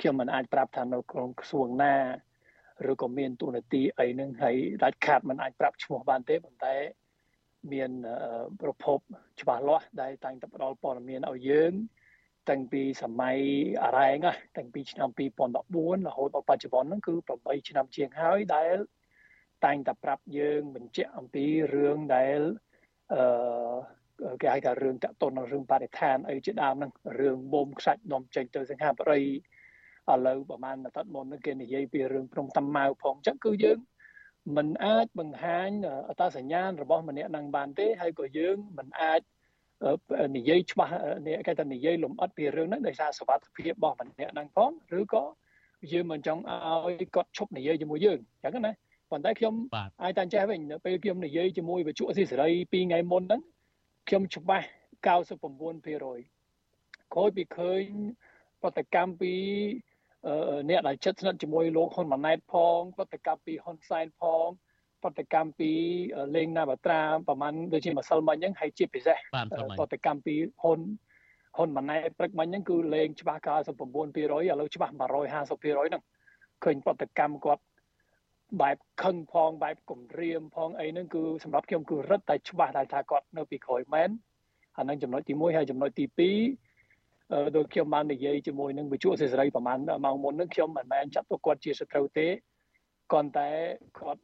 [0.00, 1.94] ខ្ញុំមិនអាចប្រាប់ថានៅក្នុងក្រសួងណា
[2.90, 6.76] ឬក៏មានទូនាទីអីហ្នឹងហើយដាច់ខាតមិនអាចប្រាប់ឈ្មោះបានទេប៉ុន្តែ
[7.72, 7.90] មាន
[8.60, 8.98] ប្រភព
[9.40, 11.72] ច្បាស់លាស់ដែលតែងតែផ្ដល់ព័ត៌មានឲ្យយើង
[12.50, 13.38] តាំងពីសម័យ
[13.84, 14.18] អរ៉ែង
[14.56, 15.08] តាំងពីឆ្នាំ
[15.58, 18.76] 2014រហូតដល់បច្ចុប្បន្នហ្នឹងគឺ8ឆ្នាំជាងហើយដែល
[19.64, 22.40] តែងតែប្រាប់យើងបញ្ជាក់អំពីរឿងដែល
[23.14, 29.24] អឺគេហៅថារឿងតកតនរឿងបរិស្ថានអីជាដើមហ្នឹងរឿងបូមខ្សាច់នាំចេញទៅសង្ហាបរិយ
[30.12, 33.78] ឥឡូវប្រហែលអាទិត្យមុនហ្នឹងគេនិយាយពីរឿងព្រំតាម៉ៅផងអញ្ចឹងគឺយើង
[34.56, 35.70] មិនអាចបង្ហាញ
[36.08, 39.20] អត្តសញ្ញាណរបស់ម្នាក់នឹងបានទេហើយក៏យើងមិនអាច
[40.36, 40.92] និយាយច្បាស់
[41.46, 45.24] គេថានិយាយលំអិតពីរឿងហ្នឹងដោយសារសវត្ថភាពរបស់ម្នាក់ហ្នឹងផងឬក៏
[45.92, 46.42] យើងមិនចង់
[46.88, 48.72] ឲ្យគាត់ឈប់និយាយជាមួយយើងអញ្ចឹងណា
[49.10, 49.54] ប៉ុន្តែខ្ញុំ
[50.02, 53.40] អាចតែចេះវិញពេលខ្ញុំនិយាយជាមួយវិទ្យុអស៊ីសេរី2ថ្ងៃមុនហ្នឹង
[54.08, 54.66] ខ្ញុំច្បាស់
[55.06, 55.06] 99%
[57.14, 57.82] ក្រោយពីឃើញ
[58.62, 59.32] ប្រតិកម្មពី
[60.68, 64.46] អ្នកដែលចិត្តស្និទ្ធជាមួយលោកហ៊ុនម៉ាណែតផងប្រតិកម្មពីហ៊ុនសែនផង
[65.02, 65.72] ប្រតិកម្មពី
[66.36, 69.18] លេងណាបាត្រាប្រហែលដូចជាម្សិលមិញហ្នឹងហើយជាពិសេស
[69.78, 70.80] ប្រតិកម្មពីហ៊ុន
[71.56, 73.48] ហ៊ុនម៉ាណែតព្រឹកមិញហ្នឹងគឺលេងច្បាស់99%
[74.20, 74.22] ឥ
[74.60, 75.00] ឡូវច្បាស់150%
[75.88, 76.02] ហ្នឹង
[76.64, 77.62] ឃើញប្រតិកម្មគាត់
[78.62, 84.10] បែបខឹងផងបែបគំរាមផងអីហ្នឹងគឺសម្រាប់ខ្ញុំគឺរឹតតែច្បាស់ដែលថាគាត់នៅពីក្រោយមែន
[84.78, 86.67] អាហ្នឹងចំណុចទី1ហើយចំណុចទី2
[87.56, 92.26] ដោយខ្ញុំបាននិយាយជាមួយនឹងវិទ្យុសេរីប្រហែលម៉ោងមុននឹងខ្ញុំមិនមែនចាត់ទុកគាត់ជាសត្រូវទេ
[93.12, 93.48] គ្រាន់តែ
[93.98, 94.22] គាត់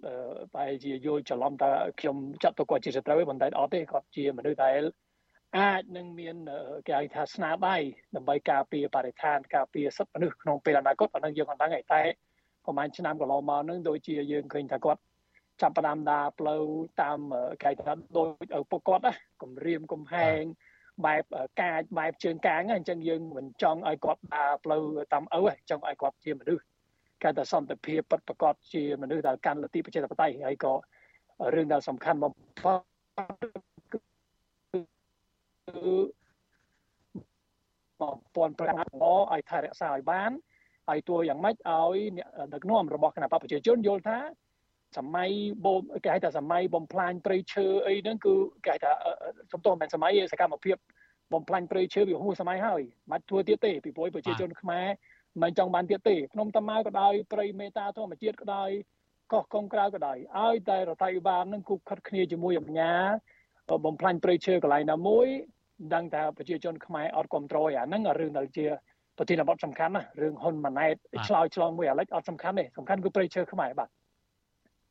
[0.54, 4.82] បែរជាយល់ច្រឡំថាខ្ញុំចាត់ទុកគាត់ជាសត្រូវទេប៉ុន្តែអត់ទេគាត់ជាមនុស្សដែល
[5.58, 6.36] អាចនឹងមាន
[6.86, 7.76] គេហៅថាស្នាដៃ
[8.14, 12.02] ដើម្បីការពារបរិស្ថានការពារសិទ្ធិមនុស្សក្នុងពេលអនាគតអានឹងយើងមិនដឹងទេតែ
[12.64, 15.00] ប្រហែលឆ្នាំកន្លងមកនឹងដូចជាយើងឃើញថាគាត់
[15.62, 16.62] ចាប់ផ្ដើមដើរផ្លូវ
[17.02, 17.18] តាម
[17.62, 19.12] គេថាដូចឪពុកគាត់ណា
[19.42, 20.42] គម្រាមកំហែង
[21.07, 21.24] បែប
[21.61, 25.38] កាចបែបជើងកាងអញ្ចឹងយើងមិនចង់ឲ្យគាត់ដើរផ្លូវតាមឪ
[25.70, 26.64] ចង់ឲ្យគាត់ជាមនុស្ស
[27.22, 30.74] គេតែសន្តិភាពពិតប្រកបជាមនុស្សដែលកាន់លទ្ធិប្រជាធិបតេយ្យហើយក៏
[31.54, 32.80] រឿងដែលសំខាន់បំផុត
[33.92, 33.98] គឺ
[38.00, 40.30] បំពន់ប្រាក់ល្អឲ្យថែរក្សាឲ្យបាន
[40.88, 44.18] ហើយទួយ៉ាងម៉េចឲ្យអ្នកដឹកនាំរបស់គណៈបព្វប្រជាជនយល់ថា
[44.98, 45.30] សម័យ
[45.64, 48.35] បូមគេហៅថាសម័យបំផ្លាញព្រៃឈើអីហ្នឹងគឺ
[48.66, 48.92] គេហៅថា
[49.52, 50.76] សំទោសមិនសម័យសកម្មភាព
[51.33, 54.87] បំផ្លាញព្រៃឈើវាហួសសម័យហើយមិនធ្វើទៀតទេពីព្រោះប្រជាជនខ្មែរ
[55.42, 58.70] មិនចង់បានទៀតទេក្នុងតាម៉ៅក៏ដោយព្រៃមេតាធម្មជាតិក៏ដោយ
[59.33, 62.92] កោះកុងក្រៅក៏ដោយឲ្យតែរដ្ឋាភិបាលនឹងគូខិតគ្នាជាមួយអាជ្ញា
[63.85, 65.26] បំផ្លាញព្រៃឈើកន្លែងណាមួយ
[65.94, 68.66] ដឹងថាប្រជាជនខ្មែរអត់គ្រប់គ្រងអាហ្នឹងរឿងដែលជា
[69.18, 70.94] ប្រធានបទសំខាន់ណារឿងហ៊ុនម៉ាណែត
[71.26, 73.88] ឆ្លោយឆ្លងមួយអាឡិចអត់សំខាន់ទេសំខាន់គឺព្រៃឈើខ្មែរបាទ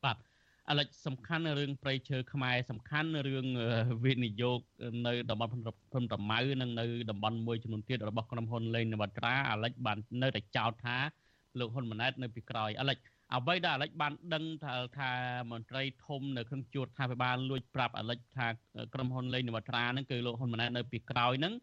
[0.04, 0.16] បាទ
[0.70, 3.46] អលិចសំខាន់រឿងប្រៃឈើខ្មែរសំខាន់រឿង
[4.04, 4.58] វិនិយោគ
[5.06, 10.96] នៅតំបន់ព្រំប្រម៉ៅនិងនៅតំបន់មួយចំនួនទៀតរបស់ក្រុមហ៊ុនលេងនវត្រាអលិចបាននៅតែចោទថា
[11.58, 12.98] លោកហ៊ុនម៉ាណែតនៅពីក្រោយអលិច
[13.34, 15.10] អ្វីដែលអាលិចបានដឹងថាថា
[15.50, 18.46] មន្ត្រីធំនៅក្នុងជួរថាពិបាលលួចប្រាប់អាលិចថា
[18.94, 21.54] ក្រុមហ៊ុនលេងនវត្រាហ្នឹងគឺលោកហ៊ុនម៉ាណែតនៅពីក្រោយហ្នឹង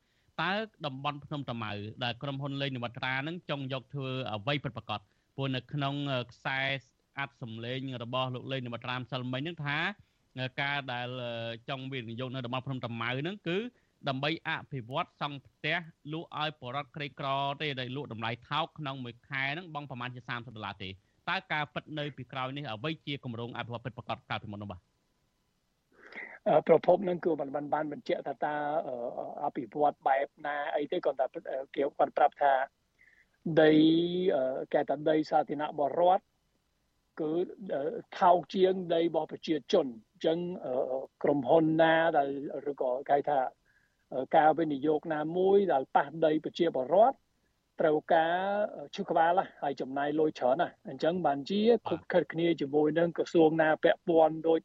[0.42, 0.54] តើ
[0.86, 1.72] តំបន់ភ្នំតាម៉ៅ
[2.04, 5.00] ដែលក្រុមហ៊ុនលេងនវត្រាហ្នឹងចង់យកធ្វើអ្វីពិតប្រាកដ
[5.36, 5.96] ព្រោះនៅក្នុង
[6.32, 6.60] ខ្សែ
[7.18, 9.78] អាត់សំលេងរបស់លោកលេងនវត្រាមសិលមិញហ្នឹងថា
[10.62, 11.10] ការដែល
[11.70, 13.58] ចង់វិនិយោគនៅតំបន់ភ្នំតាម៉ៅហ្នឹងគឺ
[14.10, 15.78] ដើម្បីអភិវឌ្ឍសង់ផ្ទះ
[16.14, 17.28] លក់ឲ្យបរិវត្តក្រីក្រ
[17.62, 20.90] ទេដែលលក់តម្លៃថោកក្នុងមួយខែហ្នឹងបងប្រហែលជា30ដុល្លារទេ
[21.30, 24.82] តើការពិតនៅពីក្រោយនេះអ្វីជាគម្រោងអភិវឌ្ឍពិតប្រាកដកាលពីមុននោះបាទ
[26.68, 28.54] ប្រភពនឹងគឺมันបានបានបញ្ជាក់ថាតើ
[29.44, 31.26] អភិវឌ្ឍបែបណាអីទេគាត់តែ
[31.76, 32.54] គេគាត់ប្រាប់ថា
[33.62, 33.72] ដី
[34.74, 36.24] គេថាដីសាធារណៈបរដ្ឋ
[37.22, 37.32] គឺ
[38.20, 40.38] ថោកជាងដីរបស់ប្រជាជនអញ្ចឹង
[41.24, 42.30] ក្រុមហ៊ុនណាដែល
[42.72, 43.40] ឬក៏គេថា
[44.38, 47.18] ការវិនិយោគណាមួយដែលប៉ះដីប្រជាពលរដ្ឋ
[47.82, 48.36] ត្រូវការ
[48.96, 49.32] ឈឺក្បាល
[49.64, 54.60] ហើយចំណាយលុយច្រើនណាអញ្ចឹងបានជាគប់ខិតគ្នាជាមួយនឹងក្រសួងណាពាក់ព័ន្ធដូច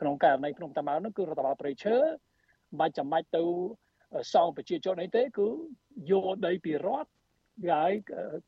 [0.00, 1.96] ក្នុងករណីក្នុងតាម៉ៅនោះគឺរដ្ឋបាលប្រៃឈើ
[2.80, 3.44] បាច់ចាំបាច់ទៅ
[4.34, 5.48] សងប្រជាជនអីទេគឺ
[6.10, 7.10] យកដីពីរដ្ឋ
[7.72, 7.92] ហើយ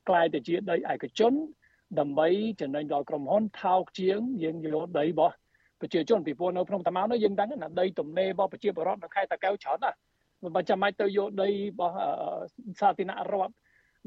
[0.09, 1.33] ក្លាយទៅជាដីឯកជន
[2.01, 2.29] ដើម្បី
[2.61, 5.35] ចំណេញដល់ក្រុមហ៊ុនថោកជាងយើងយកដីរបស់
[5.81, 9.93] ប្រជាជនពីព្រោះនៅក្នុងតាម៉ៅនោះយើងដឹងណាដីទំនេររបស់ប្រជាពលរដ្ឋនៅខេត្តតាកែវច្រើនណា
[10.43, 11.95] មិនបាច់ចាំបាច់ទៅយកដីរបស់
[12.81, 13.55] សាធារណរដ្ឋ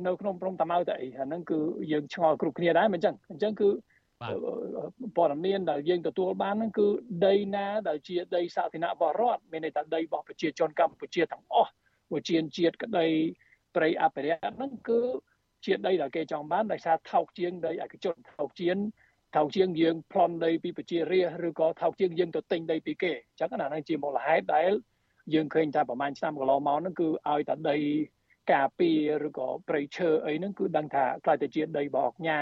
[0.05, 1.59] នៅក្នុងព្រំតាម៉ៅទៅអីអាហ្នឹងគឺ
[1.91, 3.69] យើងឆ្ងល់គ្រប់គ្នាដែរមិនអញ្ចឹងអញ្ចឹងគឺ
[5.17, 6.87] ព័ត៌មានដែលយើងទទួលបានហ្នឹងគឺ
[7.25, 11.71] ដីណាដែលជាដីសាធារណៈរបស់រដ្ឋមានន័យថាដីរបស់ប្រជាជនកម្ពុជាទាំងអស់
[12.13, 13.07] វិជាជាតិក្តី
[13.75, 14.99] ប្រៃអភិរក្សហ្នឹងគឺ
[15.65, 18.77] ជាដីដែលគេចង់បានដោយសារថោកជាងដីឯកជនថោកជាង
[19.35, 24.71] ថោកជាងយើងប្លន់ដីពីប្រជារាស្ត្រឬក៏ថោកជាងយើងទៅទិញដីពីគេអញ្ចឹងអាហ្នឹងជាមូលហេតុដែល
[25.33, 27.77] យើងឃើញថាប្រហែលឆ្នាំកន្លងមកហ្នឹងគឺឲ្យតែដី
[28.53, 28.91] ការពា
[29.23, 32.39] រឬក៏ព្រៃឈើអីហ្នឹងគឺដឹងថាខ្លាយទៅជាដីរបស់អញ្ញា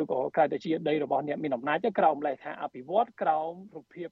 [0.00, 4.08] ឬក៏ខ្លាយទៅជាដីរបស់អ្នកមានអំណាចទៅក្រោមលេខថាអភិវឌ្ឍក្រោមរូបភាព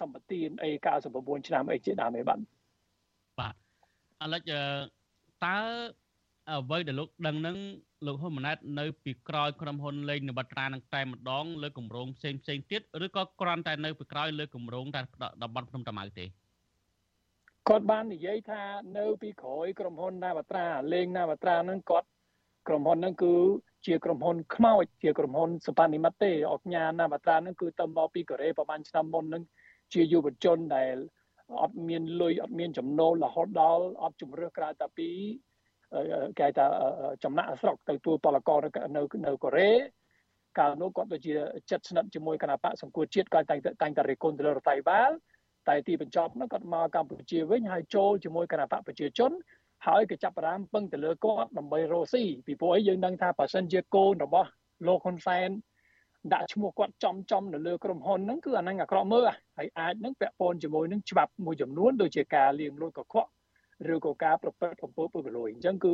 [0.00, 0.70] សម្បត្តិអី
[1.08, 2.38] 99ឆ្នាំអីជាដើមឯបាទ
[3.40, 3.54] បាទ
[4.22, 4.42] អាឡិច
[5.44, 5.56] តើ
[6.50, 7.56] អ្វីដែលលោកដឹងនឹង
[8.06, 15.00] លោកហ៊ុនម៉ាណែតនៅពីក្រោយក្រុមហ៊ុនលេងនវត្រានឹងតែម្ដងលើគម្រោងផ្សេងផ្សេងទៀតឬក៏គ្រាន់តែនៅពីក្រោយលើគម្រោងតែ
[15.42, 16.24] តំបន់ភ្នំតាម៉ៅទេ
[17.68, 18.62] គាត់បាននិយាយថា
[18.98, 22.08] នៅពីក្រោយក្រុមហ៊ុនណាវត្រាលេងណាវត្រាហ្នឹងគាត់
[22.68, 23.34] ក្រុមហ៊ុនហ្នឹងគឺ
[23.86, 29.42] ជាក្រុមហ៊ុនខ្មោចជាក្រុមហ៊ុនសបានិមិត្តទេអកញ្ញាណាវត្រាហ្នឹងគឺទៅមកពីកូរ៉េប្រហែលឆ្នាំមុនហ្នឹង
[29.92, 30.96] ជាយុវជនដែល
[31.62, 35.10] អត់មានលុយអត់មានចំណូលរហូតដល់អត់ជំរឿក្រៅតែពី
[36.38, 36.66] គេថា
[37.24, 38.58] ចំណាក់ស្រុកទៅទួពលករ
[38.96, 39.70] នៅនៅកូរ៉េ
[40.58, 41.32] កាលនោះគាត់ដូចជា
[41.70, 45.10] ចិត្តស្និទ្ធជាមួយគណៈបកសង្គមជាតិគាត់តែងតែតែងតែរិះគន់ទៅលើរដ្ឋាភិបាល
[45.68, 49.32] តែទីបញ្ចប់ហ្នឹងគាត់មកកម្ពុជាវិញហើយចូលជាមួយគណៈបកប្រជាជន
[49.86, 54.48] ហើយក៏ចាប់ផ្ដើមពឹងទៅលើគាត់ដើម្បីរស់ស៊ីពីព្រោះអីយើងដឹងថាបើសិនជាកូនរបស់
[54.86, 55.48] លោកហ៊ុនសែន
[56.32, 63.30] ដាក់ឈ្មោះគាត់ចំចំនៅលើក្រុមហ៊ុនហ្នឹងគឺអាហ្នឹងអាក្រក់មើលហើយអាចនឹងពាក់ព័ន្ធជាមួយនឹងច្បាប់មួយចំនួនដូចជាការលាងលុយកខ្វក់
[63.94, 65.92] ឬក៏ការប្រព្រឹត្តអំពើពុករលួយអញ្ចឹងគឺ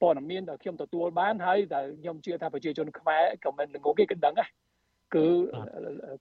[0.00, 4.48] ព័ត៌មានដែលខ្ញុំទទួលបានហើយដែលខ្ញុំជឿថាប្រជាជនខ្មែរក៏មិនល្ងងគេក៏ដឹងដែរ
[5.14, 5.26] គឺ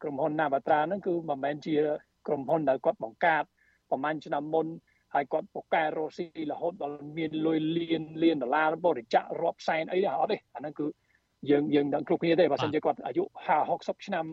[0.02, 1.76] ក្រុមហ៊ុនណាបាត្រាហ្នឹងគឺមិនមែនជា
[2.28, 3.43] ក្រុមហ៊ុនដែលគាត់បង្កើត
[3.89, 4.67] ប្រហែលឆ្នាំមុន
[5.13, 10.88] ហើយគាត់ពូកែរ៉ូស៊ីរហូតដល់មានលុយលានលានដុល្លារបរិច្ចាគរាប់សែនអីអត់ទេអាហ្នឹងគឺ
[11.50, 14.26] យើងយើងដឹងគ្រប់គ្នាទេបើមិនជាគាត់អាយុ50 60ឆ្នាំ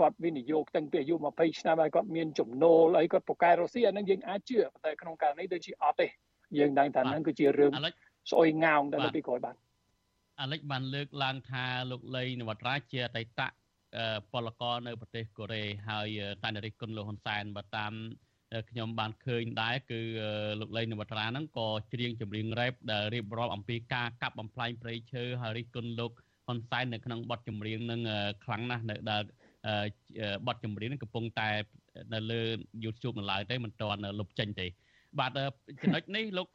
[0.00, 6.06] គាត់វិនិយោគតាំងពីអាយុ20ឆ្នាំហើយគាត់មានចំណូលអីគាត់ពូកែរ៉ូស៊ីអាហ្នឹងយើងអាចជឿតែក្នុងករណីដូចជាអត់ទេ
[6.58, 7.72] យើងដឹងថាហ្នឹងគឺជារឿង
[8.30, 9.56] ស្អុយងោងទៅពីក្រោយបាទ
[10.40, 13.40] អាលិចបានលើកឡើងថាលោកលីនវត្រាជាអតីត
[14.32, 16.08] ពលករនៅប្រទេសកូរ៉េហើយ
[16.44, 17.92] តានរិះគុណលោកហ៊ុនសែនបើតាម
[18.70, 20.00] ខ្ញុំបានឃើញដែរគឺ
[20.60, 26.12] លោកលេងនវត្រាហ្នឹងក៏ច្រៀងចម្រៀងរ៉េបដែលរៀបរាប់អំពីការកាប់បំផ្លាញព្រៃឈើហើយរិះគន់លោក
[26.46, 28.00] ហ៊ុនសែននៅក្នុងបទចម្រៀងហ្នឹង
[28.44, 29.22] ខ្លាំងណាស់នៅដែល
[30.46, 31.48] បទចម្រៀងកំពុងតែ
[32.14, 32.40] នៅលើ
[32.84, 34.66] YouTube នៅឡើយទេមិនទាន់លុបចេញទេ
[35.18, 35.30] បាទ
[35.82, 36.48] ចំណុចនេះលោក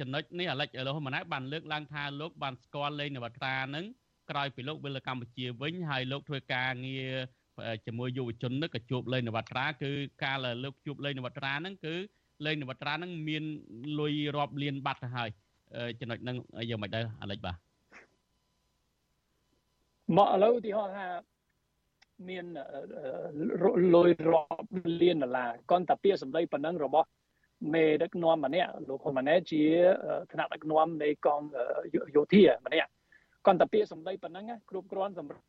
[0.00, 3.84] ចំណុចនេះអាឡិចលោកហ៊ុនម៉ាណែតបានលើកឡើងថាលោកបានស្គាល់លេងនវត្រាហ្នឹង
[4.30, 7.14] ក្រោយពីលោកវិលកម្ពុជាវិញហើយលោកធ្វើការងារ
[7.86, 9.90] ជាមួយយុវជននឹងក៏ជួបលេងនវត្រាគឺ
[10.24, 11.94] ការលោកជួបលេងនវត្រាហ្នឹងគឺ
[12.46, 13.44] លេងនវត្រាហ្នឹងមាន
[13.98, 15.28] លុយរាប់លានបាត់ទៅហើយ
[16.00, 16.36] ចំណុចហ្នឹង
[16.70, 17.56] យើងមិនដែរអាលិចបាទ
[20.16, 21.04] មកឥឡូវទីហោថា
[22.28, 22.44] មាន
[23.94, 24.68] លុយរាប់
[25.02, 27.08] លានដុល្លារកនតាពាក្យសម្ដីប៉ុណ្ណឹងរបស់
[27.74, 29.62] មេដឹកនាំម្នាក់លោកហ៊ុនម៉ាណែតជា
[30.32, 31.40] ថ្នាក់ដឹកនាំនៃកង
[32.16, 32.90] យោធាម្នាក់
[33.46, 35.44] គាត់តែពាក្យសម្ដីប៉ុណ្ណឹងគ្រប់គ្រាន់សម្រាប់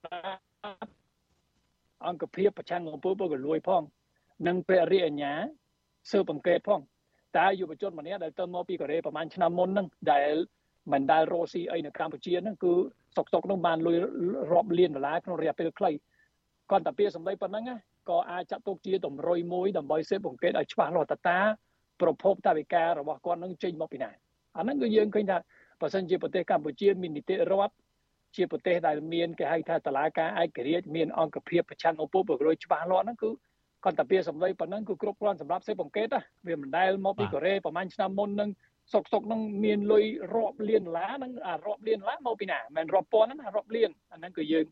[2.08, 3.84] អង្គភាពប្រឆាំងអំពើពុករលួយផង
[4.48, 5.34] និងព្រះរាជអាជ្ញា
[6.12, 6.82] ស៊ើបអង្កេតផង
[7.38, 10.34] តើយុវជនម្នាក់ដែលទៅមកពីកូរ៉េប្រហែលឆ្នាំមុនហ្នឹងដែល
[10.94, 12.74] មិនដែលរស់ស៊ីអីនៅកម្ពុជាហ្នឹងគឺ
[13.16, 13.98] សុកសុកហ្នឹងបានលុយ
[14.52, 15.92] រាប់លានដុល្លារក្នុងរយៈពេលខ្លី
[16.72, 17.64] គាត់តែពាក្យសម្ដីប៉ុណ្ណឹង
[18.10, 21.40] ក៏អាចចាត់ទុកជាតម្រុយមួយដើម្បីស៊ើបអង្កេតឲ្យច្បាស់លាស់តើតា
[22.02, 24.10] ប្រភពតវិការរបស់គាត់នឹងចេញមកពីណា
[24.58, 25.38] អាហ្នឹងគឺយើងឃើញថា
[25.82, 27.74] បើសិនជាប្រទេសកម្ពុជាមាននីតិរដ្ឋ
[28.36, 33.30] ជាប្រទេសដែលមានគេហៅថាតឡាការឯករាជ្យមានអង្គភាពប្រឆាំងអំពើពុករលួយច្បាស់លាស់ហ្នឹងគឺ
[33.84, 36.08] គាត់តែពាក្យសម្ដីប៉ុណ្ណឹងគឺគ្រប់គ្រាន់សម្រាប់សេពអង្កេត
[36.48, 38.50] វាមិនដែលមកពីកូរ៉េប្រហែលឆ្នាំមុននឹង
[38.94, 44.66] សុកសុកនឹងមានលុយរាប់លានដុល្លារហ្នឹងអារាប់លានដុល្លារមកពីណាមិនរាប់ពាន់ហ្នឹងរាប់លានអាហ្នឹងគឺយើង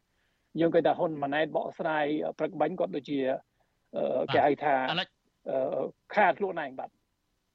[0.60, 2.06] យើងគេថាហ៊ុនម៉ាណែតបកស្រាយ
[2.40, 3.20] ព្រឹកបាញ់គាត់ដូចជា
[4.34, 4.76] គេហៅថា
[6.16, 6.90] ខាតខ្លួនឯងបាទ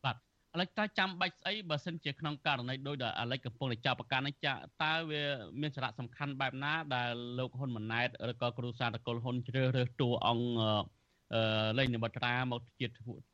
[0.04, 0.16] បាទ
[0.52, 5.22] អាឡិចតើចាំបាច់ស្អីបើសិនជាក្នុងករណីដោយដែលអាឡិចកំពុងតែចាប់ប្រកាន់នេះចាតើវា
[5.60, 10.52] មានសារៈសំខាន់បែបណាដែលលោកហ៊ុនម៉ាណែតឬក៏គ្រូសាតកុលហ៊ុនជ្រើសរើសតួអង្គ
[11.78, 12.86] លេងនិមិត្តរាមកជា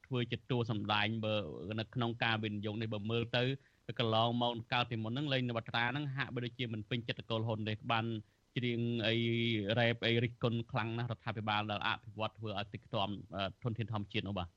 [0.06, 1.34] ធ្វើជាតួសម្ដែងបើ
[1.80, 3.42] នៅក្នុងការវិនិយោគនេះបើមើលទៅ
[3.98, 8.06] កន្លងមកកាលពីមុនហ្នឹងលេងនិមិត្តរាហ្នឹងហាក់បីដូចជាមិនពេញចិត្តកុលហ៊ុនទេបាន
[8.56, 9.16] ច្រៀងអី
[9.78, 13.08] រ៉េបអីរិះគន់ខ្លាំងណាស់រដ្ឋាភិបាលដែលអភិវឌ្ឍធ្វើឲ្យតិចខ្ទាំ
[13.62, 14.48] ធនធានធម្មជាតិនោះបាទ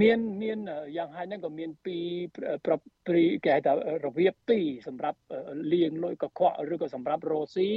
[0.00, 0.58] មានមាន
[0.96, 2.04] យ៉ាងហើយហ្នឹងក៏មានពីរ
[2.66, 2.74] ប្រ
[3.06, 3.72] ព្រីគេហៅថា
[4.04, 5.18] របៀបពីរសម្រាប់
[5.72, 7.70] លាងលុយកខ្វក់ឬក៏សម្រាប់រ៉ូស៊ី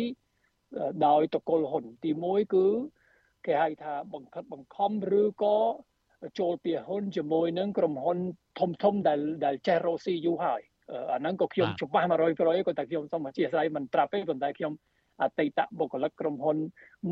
[1.06, 2.66] ដោយតកុលហ៊ុនទី1គឺ
[3.46, 5.58] គេហៅថាបង្ខិតបង្ខំឬក៏
[6.40, 8.18] ចូលពីហ៊ុនជាមួយនឹងក្រុមហ៊ុន
[8.60, 10.62] ធំធំដែលដែលចេះរស់ស៊ីយូរហើយ
[11.14, 14.74] អាហ្នឹងក៏ខ្ញុំច្បាស់100%ក៏តែខ្ញុំសូមអធិស្ឋានមិនប្រាប់ទេប៉ុន្តែខ្ញុំ
[15.22, 16.58] អតីតបុគ្គលិកក្រុមហ៊ុន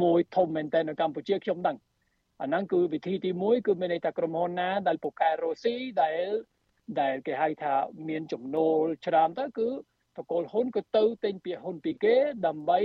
[0.01, 1.77] មួយធំមែនតើនៅកម្ពុជាខ្ញុំដឹង
[2.41, 6.25] អាហ្នឹងគឺវិធីទី1គឺមានន័យថាក្រុមហ៊ុនណាដែលពូកែរស់ស៊ីដែល
[7.01, 7.73] ដែលគេហៅថា
[8.09, 9.69] មានចំណូលច្រើនទៅគឺ
[10.17, 12.15] តកូលហ៊ុនក៏ទៅទិញពីហ៊ុនពីគេ
[12.47, 12.79] ដើម្បី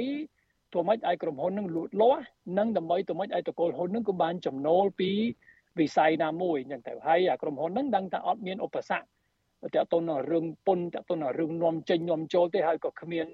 [0.73, 2.23] ធ្វើម៉េចឲ្យក្រុមហ៊ុននឹងលូតលាស់
[2.59, 5.11] និងដើម្បីធ្វើម៉េចឲ្យតកូលហ៊ុននឹងក៏បានចំណូលពី
[5.81, 9.07] វិស័យណាមួយអញ្ចឹងទៅហើយអាក្រុមហ៊ុននឹងដឹងថាអត់មានឧបសគ្គ
[9.63, 13.27] តើតទៅនឹងរឿងពុនតើទៅនឹងរឿងនាំចេញនាំចូលទេហើយក៏គ្មាន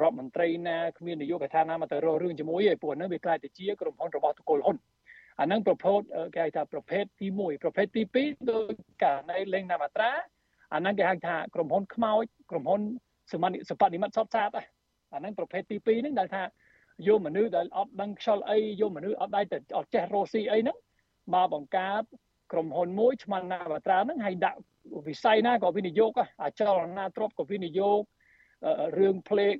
[0.00, 4.76] រដ្ឋមន្ត្រីណាគ្មាននាយកដ្ឋានណាមកទៅរករឿងជាមួយឯពួកហ្នឹងវាខ្លាចទៅជាក្រុមហ៊ុនរបស់តកូលហ៊ុន
[5.40, 6.00] អាហ្នឹងប្រភេទ
[6.34, 10.10] គេហៅថាប្រភេទទី1ប្រភេទទី2ដោយករណីលេងណាមាត្រា
[10.74, 12.80] អាហ្នឹងគេហៅថាក្រុមហ៊ុនខ្មោចក្រុមហ៊ុន
[13.32, 14.50] សមនិសបនិមិត្តសតសាត
[15.12, 16.42] អាហ្នឹងប្រភេទទី2ហ្នឹងដែលថា
[17.08, 20.76] យកមនុស្សដែលអត់ដឹងខ្យល់អីយកមនុស្សអត់ដៃទៅអត់ចេះរស់ស៊ីអីហ្នឹង
[21.34, 22.02] មកបង្កើត
[22.52, 24.58] ក្រុមហ៊ុនមួយឆ្មាំណាបាត្រាហ្នឹងហើយដាក់
[25.08, 28.00] វិស័យណាក៏វិនិយោគអាចលនាទ្រព្យក៏វិនិយោគ
[28.98, 29.52] រឿងភ្លេង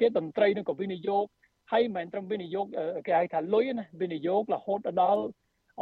[0.00, 1.24] គេតន្ត្រីនឹងក៏វិនិយោគ
[1.72, 2.66] ហើយមិនមែនត្រឹមវិនិយោគ
[3.06, 5.22] គេហៅថាលុយណាវិនិយោគរហូតដល់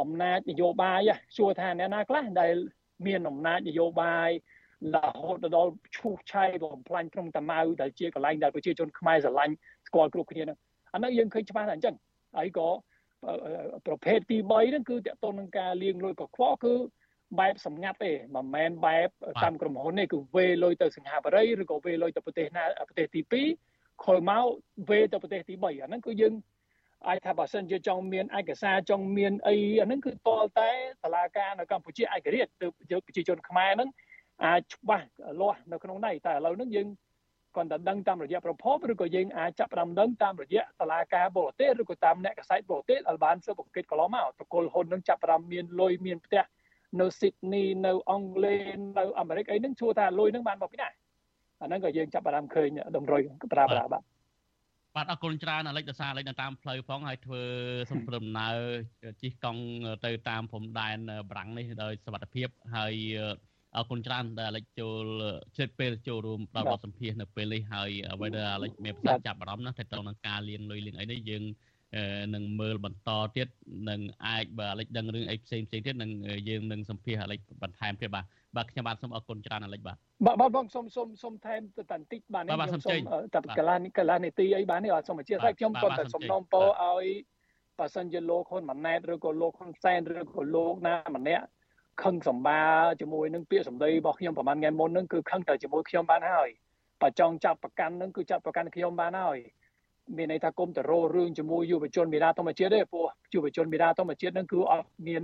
[0.01, 1.01] អំណាចនយោបាយ
[1.37, 2.53] សួរថាអ្នកណាខ្លះដែល
[3.05, 4.29] មានអំណាចនយោបាយ
[4.95, 9.53] រហូតដល់ឈូសឆាយបំផ្លាញក្នុងតាម៉ៅដែលជាកន្លែងដែលប្រជាជនខ្មែរស្រឡាញ់
[9.87, 10.57] ស្គាល់គ្រប់គ្នាហ្នឹង
[10.93, 11.95] អានោះយើងឃើញច្បាស់តែអញ្ចឹង
[12.37, 12.67] ហើយក៏
[13.87, 16.73] ប្រភេទទី3ហ្នឹងគឺតកតននឹងការលាងលុយកខ្វក់គឺ
[17.39, 19.07] បែបសម្ងាត់ទេមិនមែនបែប
[19.43, 23.21] តាមក្រុមហ៊ុនទេគឺវេលុយទៅសង្ហាបរិយឬក៏វេលុយទៅប្រទេសណាប្រទេសទី
[23.65, 24.43] 2ខលមក
[24.89, 26.33] វេទៅប្រទេសទី3អាហ្នឹងគឺយើង
[27.07, 30.71] អាចថាបើសិនជាចង់មានឯកសារចង់មានអីអាហ្នឹងគឺតលតែ
[31.03, 33.89] តឡាការនៅកម្ពុជាឯករាជ្យទៅយើងប្រជាជនខ្មែរហ្នឹង
[34.43, 35.07] អាចច្បាស់
[35.41, 36.87] លាស់នៅក្នុងដៃតែឥឡូវហ្នឹងយើង
[37.55, 46.43] គាត់តែដឹងតាមរយៈប្រភពឬក៏យើងអាចចាប់ផ្ដើមដឹងតាមរយៈតឡាការបរទេសឬក៏តាមអ្នកកសែតបរទេសដែលបានស៊ើបអង្កេតកន្លងមកតកុលហ៊ុននឹងចាប់ផ្ដើមមានលុយមានផ្ទះ
[46.99, 48.61] នៅស៊ីដនីនៅអង់គ្លេស
[48.97, 50.89] នៅអាមេរិកអីហ្នឹងជួថាលុយហ្នឹងបានមកពីណា
[51.61, 53.21] អាហ្នឹងក៏យើងចាប់ផ្ដើមឃើញតម្រុយ
[53.53, 54.03] ប្រាប្រាបាទ
[54.95, 57.43] បាទអរគុណច្រើនអាលិចដសាអាលិចនៅតាមផ្លូវផងហើយធ្វើ
[57.91, 58.57] សំព្រឹមដំណើរ
[59.21, 59.63] ជិះកង់
[60.05, 60.97] ទៅតាមព្រំដែន
[61.29, 62.93] បារាំងនេះដោយសុវត្ថិភាពហើយ
[63.77, 65.05] អរគុណច្រើនដែលអាលិចចូល
[65.57, 71.43] ជិតពេលចូលរួមដល់បទសម្ភាសនៅពេលនេះហើយអ្វីដែលអាលិចមានប្រសាទចាប់អារម្មណ៍ណាស់ទៅនឹងការលៀងលុយលៀងអីនេះយើង
[72.35, 73.47] នឹងមើលបន្តទៀត
[73.89, 76.11] នឹងអាចបើអាលិចដឹងរឿងអីផ្សេងផ្សេងទៀតនឹង
[76.49, 83.01] យើងនឹងសម្ភាសអាលិចបន្ថែមទៀតបាទបាទខ្ញុំបាទសូមអរគុណច្រើនអាលិចបាទបាទបាទបងសូមសូមសូមថែមទៅបន្តិចបាទខ្ញុំសូម
[83.33, 87.05] តែកលានីកលានីតិអីបាទនេះអត់សូមអធិស្ឋានខ្ញុំគាត់តែសំណូមពរឲ្យ
[87.79, 91.45] បើសិនជាលោកហ៊ុនម៉ាណែតឬក៏លោកហ៊ុនសែនឬក៏លោកណាម្នាក់
[92.03, 92.61] ខឹងសម្បា
[93.01, 96.49] ជាមួយនឹងពាក្យសម្ដីរបស់ខ្ញុំប្រហែលថ្ងៃមុនហ្នឹងគឺខឹងតែជាមួយខ្ញុំបានហើយ
[97.01, 99.37] បើចង់ចាប់ប្រកាន់ហ្នឹងគឺចាប់ប្រកាន់ខ្ញុំបានហើយ
[100.17, 105.21] មានន័យថាគុំទៅរោរឿងជាមួយយុវជនមេដាធម្មជាតិទេព្រោះយុវជនមេដាធម្មជាតិហ្នឹងគឺអត់មាន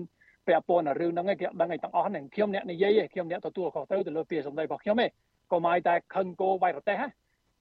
[0.48, 5.10] ពាក់ព័ន្ធនឹងរឿងហ្នឹងឯងគេដឹងឯទាំងអស់ហ្នឹងខ្ញុំអ្នកនិយាយឯងខ្ញុំអ្នកទទួលខុសត្រូវទៅលើពាក្យសម្ដីរបស់ខ្ញុំឯង
[5.52, 7.08] កុំឲ្យតែខឹងគោវាយប្រទេសណា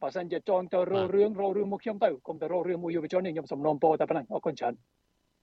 [0.03, 4.75] បើសិនជាចង់ទៅរោរឿងរោរឿងមកខ្ញុំទៅគុំទៅរោរឿងមួយយុវជននេះខ្ញុំសំណូមពរតែប៉ុណ្ណឹងអរគុណច្រើន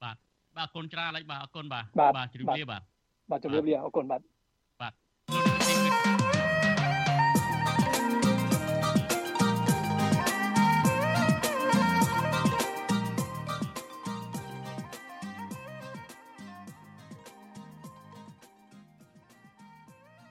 [0.04, 0.16] បាទ
[0.58, 1.84] បាទអរគុណច្រើនលេចបាទអរគុណបាទ
[2.18, 2.82] បាទជ្រាបលាបាទ
[3.32, 4.22] បាទជម្រាបលាអរគុណបាទ
[4.82, 4.94] បាទ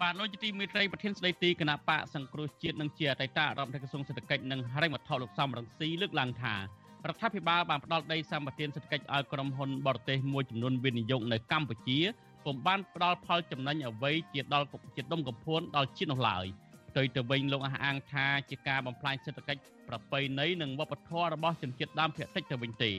[0.01, 11.99] បាទលោកជាទីមេត្រីប្រធានស្ដីទីគណៈបកសង្គ្រោះជាតិនិងជាអតីតរដ្ឋមន្ត្រីក្រសួងសេដ្ឋកិច្ចនិងហិរញ្ញវត្ថុលោកសំរងស៊ីលើកឡើងថារដ្ឋាភិបាលបានផ្ដល់ដីសម្បទានសេដ្ឋកិច្ចឲ្យក្រុមហ៊ុនបរទេសមួយចំនួនវិនិយោគនៅកម្ពុជា
[12.47, 16.45] ពុំបានផ្ដល់ផលចំណេញអ្វីជាដល់ជាដុំកំភួនដល់ជាតិនោះឡើយ
[16.89, 22.91] ផ្ទុយទៅវិញលោកអះអាងថាជាការបំផ្លាញសេដ្ឋកិច្ចប្រពៃណីនិងវប្បធម៌របស់ជនជាតិដើមភាគតិចទៅវិញទេ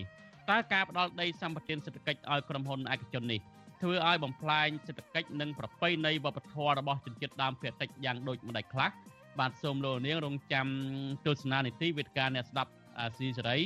[0.49, 3.39] តើការផ្ដល់ដីសម្បត្តិសេដ្ឋកិច្ចឲ្យក្រុមហ៊ុនឯកជននេះ
[3.81, 8.89] ធ្វើឲ្យបំផ្លាញសេដ្ឋកិច្ចនិងប្រពៃណីវប្បធម៌របស់ជនជាតិដើមភាគតិចយ៉ាងដូចម្ដេចខ្លះ
[9.39, 10.67] បាទសូមលោកនាងរងចាំ
[11.25, 13.57] ទស្សនានីតិវិទ្យាអ្នកស្ដាប់អាស៊ីសេរី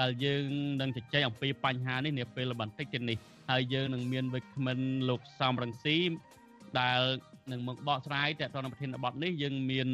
[0.00, 0.44] ដែលយើង
[0.80, 3.18] នឹងជជែកអំពីបញ្ហានេះនាពេលបន្តិចទៀតនេះ
[3.50, 4.78] ហើយយើងនឹងមានវិក្កាមិន
[5.08, 5.96] លោកសំរងស៊ី
[6.80, 7.00] ដែល
[7.52, 9.88] នឹងមកបកស្រាយតទៅនឹងប្រធានបទនេះយើងមាន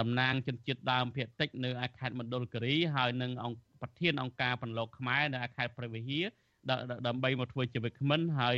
[0.00, 6.24] តំណាងជនជាតិដើមភាគតិចនៅខេត្តមណ្ឌលគិរីហើយនឹងអង្គប្រធានអង្គការបន្លកខ្មែរនៅខេត្តព្រះវិហារ
[7.06, 8.56] ដើម្បីមកធ្វើជាវិក្កាមិនហើយ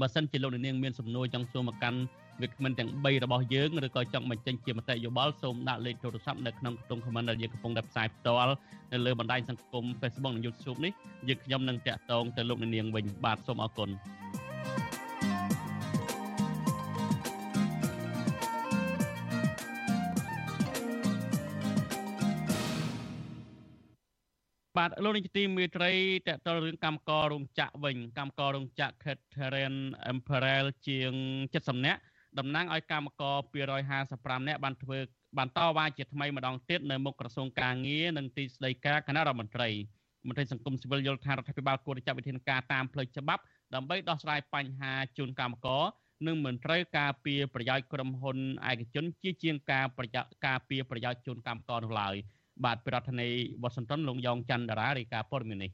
[0.00, 1.98] បើសិនជាលោកនាងមានសំណួរចង់សួរមកកាន់
[2.42, 8.54] វាគ្មិនទាំង3របស់យើងឬក៏ចង់បញ្ចេញជាមតិយោបល់សូមដាក់លេខទូរស័ព្ទនៅក្នុងខ្ទង់ comment ដែលយើងកំពុងតែផ្សាយផ្ទាល់
[8.92, 10.92] នៅលើបណ្ដាញសង្គម Facebook និង YouTube នេះ
[11.28, 13.90] យើងខ្ញុំនឹងតាក់ទងទៅលោកនាងវិញបាទសូមអរគុណ
[24.78, 25.92] បាទលោកនាយកទីមេត្រី
[26.28, 29.80] តកតរឿងកម្មកររោងចក្រវិញកម្មកររោងចក្រ Catherine
[30.12, 31.12] Imperial ជាង
[31.52, 32.00] 70នាក់
[32.38, 33.36] តំណាងឲ្យកម្មករ
[33.92, 34.98] 255នាក់បានធ្វើ
[35.38, 39.68] បានតវ៉ាជាថ្មីម្ដងទៀតនៅមុខក្រសួងកាងារនិងទីស្តីការគណៈរដ្ឋមន្ត្រី
[40.26, 43.42] មន្ត្រីសង្គមស៊ីវិលយល់ថារដ្ឋាភិបាលគួរចាត់វិធានការតាមផ្លូវច្បាប់
[43.74, 45.84] ដើម្បីដោះស្រាយបញ្ហាជូនកម្មករ
[46.26, 48.38] និងមិនត្រូវការពីប្រយោជន៍ក្រុមហ៊ុន
[48.70, 52.14] ឯកជនជាជាងការប្រយោជន៍ការពីប្រយោជន៍ជូនកម្មករនោះឡើយ
[52.64, 55.70] បាទប្រធានាធិបតីវ៉ាស៊ីនតោនលោកយ៉ងច័ន្ទតារារាយការណ៍ព័ត៌មាននេះ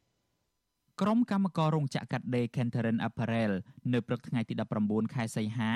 [1.03, 3.53] ក្រុមកម្មកររោងចក្រកាត់ដេរ Kenterin Apparel
[3.93, 4.55] នៅព្រឹកថ្ងៃទី
[4.85, 5.71] 19ខែសីហា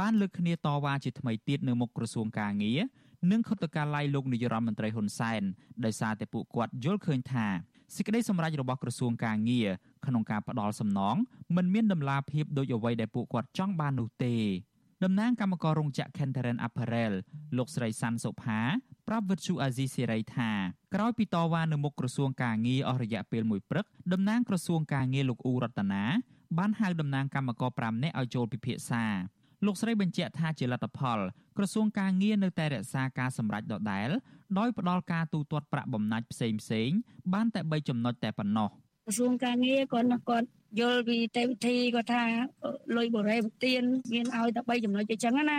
[0.00, 2.80] បានលើកគ្នាតវ៉ាជាថ្មីទៀតនៅមុខក្រសួងកាងារ
[3.30, 5.42] និងខុទ្ទកាល័យលោកនាយរដ្ឋមន្ត្រីហ៊ុនសែន
[5.84, 7.46] ដោយសារតែពួកគាត់យល់ឃើញថា
[7.94, 9.68] សេចក្តីសម្រេចរបស់ក្រសួងកាងារ
[10.06, 11.16] ក្នុងការផ្ដល់សំណង
[11.56, 14.34] មិនមានដំណាភាពដូចអ្វីដែលពួកគាត់ចង់បាននោះទេ
[15.04, 17.12] តំណាងកម្មកររោងចក្រ Kenterin Apparel
[17.56, 18.60] លោកស្រីសាន់សុផា
[19.08, 20.50] ប្រាប់វិទ្យុអាស៊ីសេរីថា
[20.94, 26.04] ក្រោយពីតវ៉ានៅមុខក្រសួងកាងារអស់រយៈពេលមួយព្រឹកតំណាងក្រសួងកាងារលោកអ៊ូរតនា
[26.58, 29.04] បានហៅតំណាងកម្មករ5នាក់ឲ្យចូលពិភាក្សា
[29.64, 31.18] លោកស្រីបញ្ជាក់ថាជាលទ្ធផល
[31.56, 34.10] ក្រសួងការងារនៅតែរក្សាការសម្រេចដដែល
[34.58, 36.90] ដោយផ្ដល់ការទូទាត់ប្រាក់បំណាច់ផ្សេងផ្សេង
[37.34, 38.70] បានតែ3ចំណុចតែប៉ុណ្ណោះ
[39.06, 40.48] ក្រសួងការងារគាត់គាត់
[40.80, 42.24] យល់ពីទេវវិធីគាត់ថា
[42.96, 45.58] លុយបរិយាទានមានឲ្យតែ3ចំណុចអញ្ចឹងណា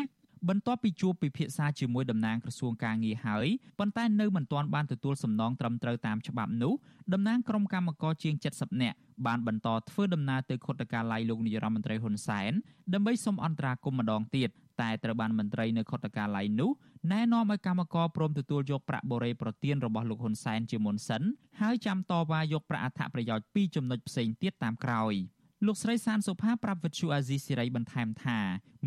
[0.49, 3.47] បន្ទាប់ពីជួបពិភាក្សាជាមួយតំណាងក្រសួងការងារហើយ
[3.79, 6.73] ប៉ុន្តែនៅមិនទាន់បានទទួលសំណងត្រឹមត្រូវតាមច្បាប់នោះ
[7.13, 12.51] តំណាងក្រុមកម្មការជាង70នាក់បានបន្តធ្វើដំណើរទៅខុទ្ទកាល័យលោកនាយរដ្ឋមន្ត្រីហ៊ុនសែន
[12.93, 14.49] ដើម្បីសុំអន្តរាគមន៍ម្ដងទៀត
[14.81, 16.71] តែត្រូវបានមន្ត្រីនៅខុទ្ទកាល័យនោះ
[17.11, 21.23] ណែនាំឲ្យកម្មករព្រមទទួលយកប្រាក់បូរេប្រទានរបស់លោកហ៊ុនសែនជាមុនសិន
[21.61, 25.15] ហើយចាំតវ៉ាយកប្រាក់អត្ថប្រយោជន៍ពីរចំណុចផ្សេងទៀតតាមក្រោយ។
[25.65, 28.39] លោកស្រីសានសុផាប្រាប់វិទ្យុអាស៊ីសេរីបន្ថែមថា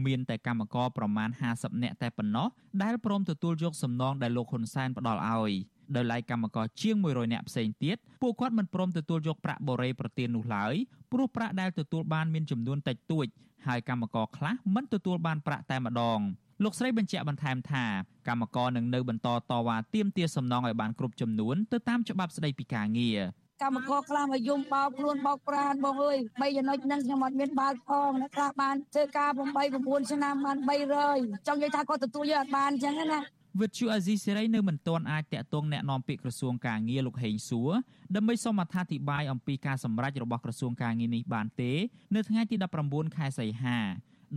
[0.07, 2.49] មានតែកម្មករប្រមាណ50នាក់តែប៉ុណ្ណោះ
[2.83, 5.53] ដែលព្រមទទួលយកសំណងដែលលោកហ៊ុនសែនផ្ដល់ឲ្យ
[5.97, 10.75] ដោយឡែកកម្មករជាង100នាក់ផ្សេងទៀតពួកគាត់មិនព្រមទទួលយកប្រាក់បូរេប្រទាននោះឡើយ
[11.13, 13.27] ព្រោះប្រាក់ដែលទទួលបានមានចំនួនតិចតួច
[13.67, 16.21] ហើយកម្មករខ្លះមិនទទួលបានប្រាក់តែម្ដង
[16.63, 17.85] លោកស្រីបញ្ជាក់បន្ថែមថា
[18.29, 23.21] កម្មករនឹងនៅបន្តតវ៉ាទាមទារសំណងឲ្យបានគ្រប់ចំនួនទៅតាមច្បាប់ស្តីពីការងារ
[23.63, 29.39] កម្មករខ្លះមកយំបោកខ្លួនបោកប្រានបងអើយបីចំណុចហ្នឹងខ្ញុំអត់មានបើកផងអ្នកខ្លះបានធ្វើការ8
[29.79, 30.59] 9ឆ្នាំបាន
[31.03, 33.21] 300ចង់និយាយថាគាត់ទទួលយកអត់បានអញ្ចឹងណា
[33.62, 37.72] វិទ្យុអាស៊ីសេរីនៅមិនទាន់អាចតាក់ទងแนะនាំពាក្យក្រសួងការងារលោកហេងសួរ
[38.16, 41.72] ដើម្បីសូមអត្ថាធិប្បាយអំពីការសម្រេចរបស់ក្រសួងការងារនេះបានទេ
[42.16, 42.56] នៅថ្ងៃទី
[42.86, 43.78] 19ខែសីហា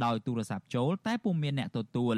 [0.04, 2.16] ដោយទូរស័ព្ទចូលតែពុំមានអ្នកទទួល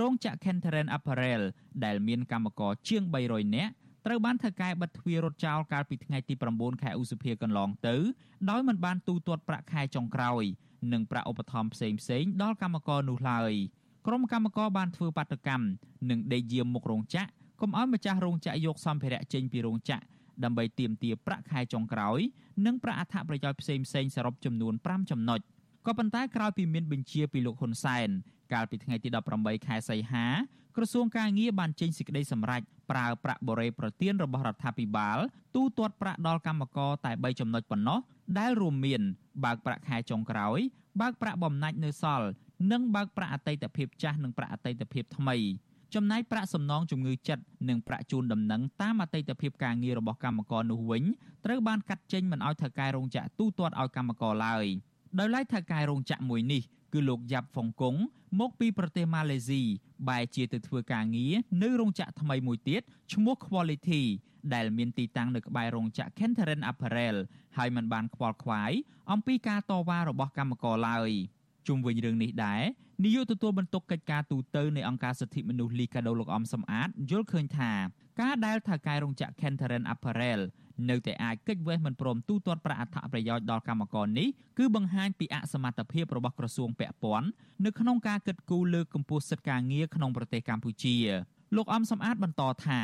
[0.00, 1.42] រោងចក្រ Kenteran Apparel
[1.84, 3.72] ដែលមានកម្មករជាង300នាក់
[4.06, 7.96] ត្រូវបានថៅកែបិទទ្វាររត់ចោលកាលពីថ្ងៃទី9ខែឧសភាកន្លងទៅ
[8.50, 10.42] ដោយមិនបានទូទាត់ប្រាក់ខែចុងក្រោយ
[10.92, 13.52] និងប្រាក់ឧបត្ថម្ភផ្សេងផ្សេងដល់កម្មករនោះឡើយ
[14.07, 15.65] ក្រុមកម្មករបានធ្វើបាតកម្ម
[16.09, 17.27] និងដេកយាមមុខរោងចក្រ
[17.61, 20.03] កុំឲ្យម្ចាស់រោងចក្រយកសម្ភារៈចេញពីរោងចក្រ
[20.43, 22.19] ដើម្បីទាមទារប្រាក់ខែចុងក្រោយ
[22.65, 25.39] និងប្រាក់អត្ថប្រយោជន៍ផ្សេងផ្សេងសរុបចំនួន5ចំណុច
[25.87, 28.09] ក៏ប៉ុន្តែក្រោយពីមានបញ្ជាពីលោកហ៊ុនសែន
[28.53, 30.25] កាលពីថ្ងៃទី18ខែសីហា
[30.75, 35.17] ក្រសួងការងារបានចេញសេចក្តីសម្រេចប្រើប្រាក់បរិយាប្រទានរបស់រដ្ឋាភិបាល
[35.55, 37.99] ទូទាត់ប្រាក់ដល់កម្មករតែ3ចំណុចប៉ុណ្ណោះ
[38.37, 39.01] ដែលរួមមាន
[39.43, 40.59] បើកប្រាក់ខែចុងក្រោយ
[41.01, 42.27] បើកប្រាក់បំណាច់នៅសល់
[42.71, 45.35] និងបើកប្រាក់អតីតភាពចាស់និងប្រាក់អតីតភាពថ្មី
[45.95, 51.03] ចំណែកប្រាក់សំណងជំងឺចិត្តនិងប្រាក់ជូនដំណឹងតាមអតីតភាពការងាររបស់កម្មករនោះវិញ
[51.45, 54.65] ត្រូវបានកាត់ចេញមិនឲ្យថៅកែរោងចក្រទូទាត់ឲ្យកម្មករឡើយ
[55.19, 56.61] ដោយឡែកថៅកែរោងចក្រមួយនេះ
[56.93, 57.95] គឺលោកយ៉ាប់ហ្វុងកុង
[58.39, 59.61] មកពីប្រទេសម៉ាឡេស៊ី
[60.09, 61.33] បែរជាទៅធ្វើការងារ
[61.63, 62.81] នៅរោងចក្រថ្មីមួយទៀត
[63.13, 64.01] ឈ្មោះ Quality
[64.53, 67.17] ដែលមានទីតាំងនៅក្បែររោងចក្រ Kenterin Apparel
[67.57, 68.71] ហើយมันបានខ្វល់ខ្វាយ
[69.11, 71.11] អំពីការតវ៉ារបស់កម្មករឡើយ
[71.67, 72.63] ជុំវិញរឿងនេះដែរ
[73.03, 77.71] នាយកទទួលបន្ទុកកិច្ចការទូតនៃអង្គការសិទ្ធិមនុស្សលីកាដូលោកអំសំអាតយល់ឃើញថា
[78.21, 80.41] ការដែលថៅកែរោងចក្រ Kenterin Apparel
[80.89, 87.27] នៅតែអាចកិច្ចវេះមិនព្រមទូទាត់ប្រាក់អត្ថប្រយោជន៍ដល់កម្មករនេះគឺបង្ហាញពីអសមត្ថភាពរបស់ក្រសួងពាក់ព័ន្ធ
[87.65, 90.95] នៅក្នុងការកិត្តគូលើកកម្ពស់សិទ្ធិការងារក្នុងប្រទេសកម្ពុជា
[91.55, 92.79] លោកអំសំអាតបន្តថា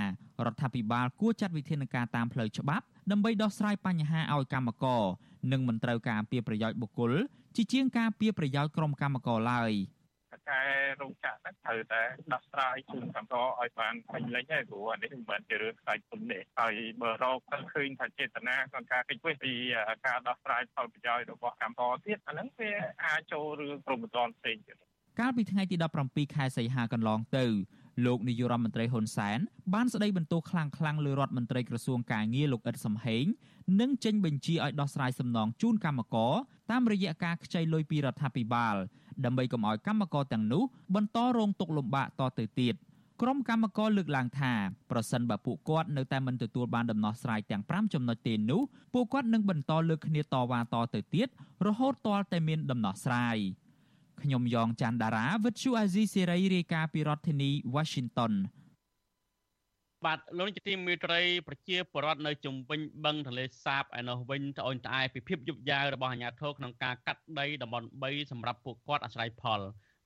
[0.46, 5.04] រដ្ឋាភិបាលគួរចាត់វិធានការតាមផ្លូវច្បាប់ដើម្បីដោះស្រាយបញ្ហាឲ្យកម្មករ
[5.52, 7.12] និងមិនត្រូវការពៀប្រយោជន៍បុគ្គល
[7.56, 9.74] ជាជាងការពៀប្រយោជន៍ក្រុមកម្មករឡើយ។
[10.50, 10.62] កែ
[11.02, 12.02] រោងចក្រហ្នឹងត្រូវតែ
[12.34, 17.40] ដោះស្រាយជូនកម្មករឲ្យបានពេញលេញហើយព្រោះអានេះមិនមែនជារឿងខ្សែទុនទេហើយបើរក
[17.74, 19.54] ឃើញថាចេតនាក្នុងការកិច្ចវេះពី
[20.06, 22.72] ការដោះស្រាយផលប្រយោជន៍របស់កម្មករទៀតអាហ្នឹងវា
[23.06, 24.78] អាចចូលរឿងព្រមត្តនផ្សេងទៀត
[25.20, 25.76] កាលពីថ្ងៃទី
[26.06, 27.46] 17ខែសីហាកន្លងទៅ
[28.06, 29.40] លោកនាយរដ្ឋមន្ត្រីហ៊ុនសែន
[29.74, 33.26] បានស្ដីបន្ទោសខ្លាំងៗលើរដ្ឋមន្ត្រីក្រសួងកាងារលោកអ៊ិតសំហេង
[33.80, 36.34] និងចេញបញ្ជាឲ្យដោះស្រាយសំណងជូនកម្មករ
[36.72, 38.76] តាមរយៈការខ្ចីលុយពីរដ្ឋាភិបាល
[39.26, 40.64] ដើម្បីកុំឲ្យកម្មករទាំងនោះ
[40.96, 42.76] បន្តរងទុក្ខលំបាកតទៅទៀត
[43.22, 44.54] ក្រុមកម្មករលើកឡើងថា
[44.92, 48.62] ប្រសិនបើពួកគាត់នៅតែមិនទទួលបានដំណោះស្រាយទាំង5ចំណុចទេនោះ
[48.94, 51.28] ពួកគាត់នឹងបន្តលើកគ្នាតវ៉ាតទៅទៀត
[51.68, 53.38] រហូតទាល់តែមានដំណោះស្រាយ
[54.26, 58.34] ខ្ញុំយ៉ងច័ន្ទដារាវិទ្យុអាស៊ីសេរីរាយការណ៍ពីរដ្ឋធានី Washington
[60.06, 69.62] បាទលោកនាយកទីមេត្រីប្រជាពលរដ្ឋនៅជុំវិញបឹងទន្លេសាបឯនោះវិញត្អូញត្អែពីភាពយឺតយ៉ាវរបស់អាជ្ញាធរក្នុងការកាត់ដីតំបន់3សម្រាប់ពួកគាត់អាស្រ័យផល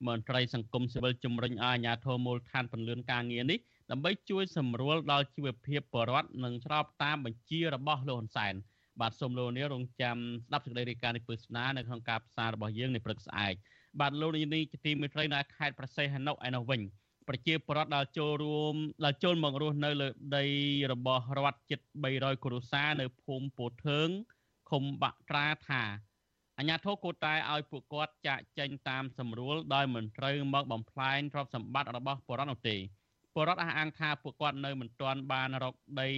[0.08, 3.60] មន្ត្រីសង្គមស៊ីវិលជំរុញឲ្យអាជ្ញាធរមូលដ្ឋានពន្លឿនការងារនេះ
[3.92, 8.54] ដើម្បីជួយសម្រួលដល់ជីវភាពពលរដ្ឋនិងស្របតាមបញ្ជារបស់លោកហ៊ុនសែន
[9.02, 13.56] បាទសូមលោកនាងរងចាំស្ដាប់សេចក្តីរាយការណ៍នេះពឹស្នានៅក្នុងការផ្សាយរបស់យើងនៅព្រឹកស្អែក
[14.00, 16.82] បាទលោកនាងជាទីមេត្រីនៅខេត្តប្រសេះហនុឯនោះវិញ
[17.28, 18.76] ប្រជាពលរដ្ឋដែលចូលរួម
[19.06, 20.46] ដែលចូលមករស់នៅលើដី
[20.92, 21.80] របស់រដ្ឋជិត
[22.12, 24.10] 300គ្រួសារនៅភូមិពោធើង
[24.70, 25.84] ឃុំបាក់ត្រាថា
[26.58, 32.76] អាញាធរគួរតែឲ្យពួកគាត់ចាក់ចេញតាមសម្រួលដោយមិនត្រូវមកបំផ្លាញទ្រព្យសម្បត្តិរបស់ពលរដ្ឋនោះទេ
[33.34, 36.10] ពលរដ្ឋអះអាងថាពួកគាត់នៅមិនទាន់បានរកដី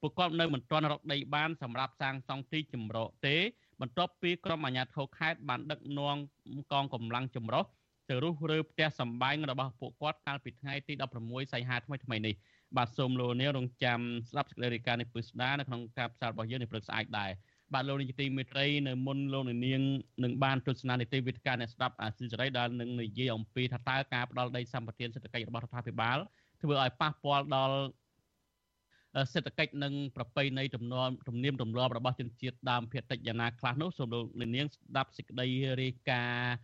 [0.00, 3.36] ពួកគាត់នៅមិនទាន់រកដីបានសម្រាប់សាងសង់ទីចម្រោកទេ
[3.80, 6.16] បន្ទាប់ពីក្រុមអាជ្ញាធរខេត្តបានដឹកនាំ
[6.72, 7.64] កងកម្លាំងចម្រុះ
[8.08, 12.34] ទៅរុះរើផ្ទះសម្បែងរបស់ពួកគាត់កាលពីថ្ងៃទី16សីហាថ្មីថ្មីនេះ
[12.76, 13.98] បាទសូមលោកនាងរងចាំ
[14.30, 17.30] ស្ដាប់សេចក្តីរាយការណ៍នេះពិស្ដានៅក្នុងការផ្សាយរបស់យើងនៅព្រឹកស្អែកដែរ
[17.74, 19.58] បាទលោកនាយកទីមេត្រីនៅមុនលោកនាង
[20.24, 26.18] នឹងបានទស្សនានីតិវិទ្យាអ្នកស្ដាប់អាស៊ីសេរីដែលនឹងនិយាយអំពីថាតើការផ្ដល់ដីសម្បត្តិសេដ្ឋកិច្ចរបស់រដ្ឋាភិបាល
[26.62, 27.78] ធ្វើឲ្យប៉ះពាល់ដល់
[29.32, 35.46] សេដ្ឋកិច្ចនិងប្រពៃណីទំនំទំនៀមទម្លាប់របស់ជនជាតិដើមភាគតិចយ៉ាងណាខ្លះនោះសូមលោកនាងស្ដាប់សេចក្តី
[35.82, 36.54] រាយការណ៍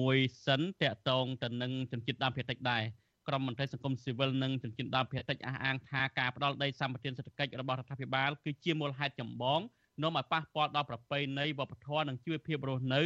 [0.00, 2.82] មួយសិនតកតងទៅនឹងជនជាតិដើមភាគតិចដែរ
[3.28, 9.60] ក្រមមន្ត្រីសង្គមស៊ីវិលនិងជនជាតិដើមភាគតិចអះអាងថាការផ្ដល់ដីសម្បត្តិសេដ្ឋកិច្ចរបស់រដ្ឋាភិបាលគឺជាមូលហេតុចម្បង
[10.02, 13.02] នាំឲ្យប៉ះពាល់ដល់ប្រពៃណីវប្បធម៌និងជីវភាពរស់នៅ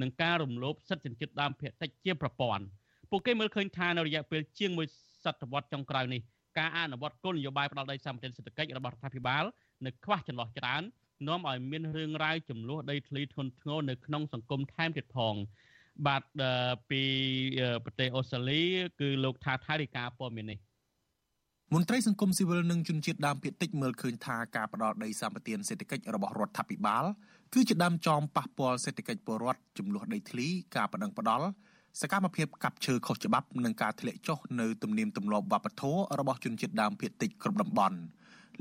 [0.00, 2.64] និងការរំលោភសិទ្ធិជនជាតិដើមភាគតិចជាប្រព័ន្ធ
[3.10, 4.86] ពួកគេមើលឃើញថានៅរយៈពេលជាងមួយ
[5.24, 6.20] សតវត្សចុងក្រោយនេះ
[6.58, 9.44] ការអនុវត្តគោលនយោបាយផ្ដល់ដីសម្បត្តិសេដ្ឋកិច្ចរបស់រដ្ឋាភិបាល
[9.86, 10.82] នៅខ្វះចន្លោះច្រើន
[11.28, 15.34] នាំឲ្យមានរឿងរ៉ាវចំនួនដីធ្លីធ្ងន់ធ្ងរនៅក្នុងសង្គមថែមទៀតផង
[16.06, 16.22] បាទ
[16.90, 17.02] ពី
[17.84, 18.62] ប្រទេសអូស្ត្រាលី
[19.00, 20.58] គឺលោកថាថៃរាយការណ៍ព័ត៌មាននេះ
[21.74, 27.04] មន្ត្រីសង្គមស៊ីវិលនិងជនជាតិដើមភាគតិចមើលឃើញថាការផ្ដល់ដីសម្បត្តិសេដ្ឋកិច្ចរបស់រដ្ឋាភិបាល
[27.54, 30.46] គឺជាដើមចមប៉ះពាល់សេដ្ឋកិច្ចពលរដ្ឋចំនួនដីធ្លី
[30.76, 31.48] ការបដិងផ្ដាល់
[31.98, 37.98] សកម្មភាពកាប់ឈើខុសច្បាប់និងការធ្លាក់ចុះនៅទំនៀមទម្លាប់វប្បធម៌របស់ជនជាតិដើមភាគតិចគ្រប់តំបន់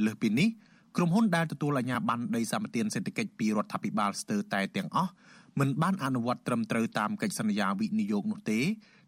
[0.06, 0.50] លើសពីនេះ
[0.96, 5.12] ក្រុមហ៊ុនដែលទទួលអាជ្ញាប័ណ្ណដីសម្បត្តិសេដ្ឋកិច្ចពីរដ្ឋាភិបាលស្ទើរតែទាំងអស់
[5.60, 8.60] មិនបានអនុវត្តត្រឹមត្រូវតាមកិច្ចសន្យាវិនិយោគនោះទេ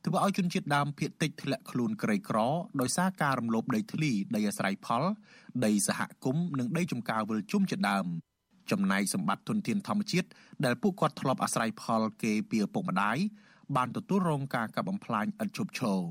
[0.06, 2.38] ធ្វើឲ្យជនជាតិដើមភាគតិចធ្លាក់ខ្លួនក្រីក្រ
[2.82, 5.04] ដោយសារការរំលោភដីធ្លីដីអាស្រ័យផល
[5.66, 8.06] ដីសហគមន៍និងដីចំការវិលជុំជាដើម
[8.72, 10.28] ចំណែកសម្បត្តិទុនធានធម្មជាតិ
[10.66, 13.18] ដែលពួកគាត់ធ្លាប់អាស្រ័យផលគេពីឪពុកម្ដាយ
[13.78, 16.02] បានទទួលរងការកាប់បំផ្លាញឥតឈប់ឈរ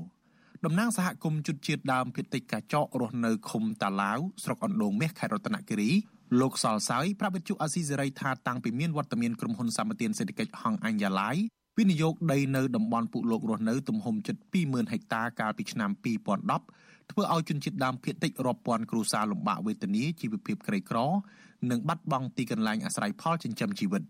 [0.65, 5.91] តំណាងសហគមន៍ជនជាតិដើមភាគតិចកាចករស់នៅឃុំតាឡាវស្រុកអណ្ដូងមាសខេត្តរតនគិរី
[6.39, 11.35] លោកសលសើយប្រាប់វិទ្យុអាស៊ីសេរីថាតាំងពីមានវត្តមានក្រុមហ៊ុនសម្បត្តិសេដ្ឋកិច្ចហងអញ្ញឡាយ
[11.77, 14.35] វិនិយោគដីនៅតំបន់ពុលោករស់នៅទំហំជិត
[14.65, 15.91] 20000ហិកតាកាលពីឆ្នាំ
[16.51, 20.97] 2010ធ្វើឲ្យជនជាតិដើមភាគតិចរាប់ពាន់គ្រួសារលំបាកវេទនាជីវភាពក្រីក្រ
[21.71, 24.03] និងបាត់បង់ទីកន្លែងអាស្រ័យផលចិញ្ចឹមជីវិត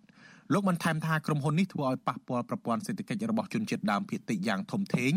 [0.54, 5.12] លោកបានថែមថាក្រុមហ៊ុននេះធ្វើឲ្យប៉ះពាល់ប្រព័ន្ធសេដ្ឋកិច្ចរបស់ជនជាតិដើមភាគតិចយ៉ាងធំធេង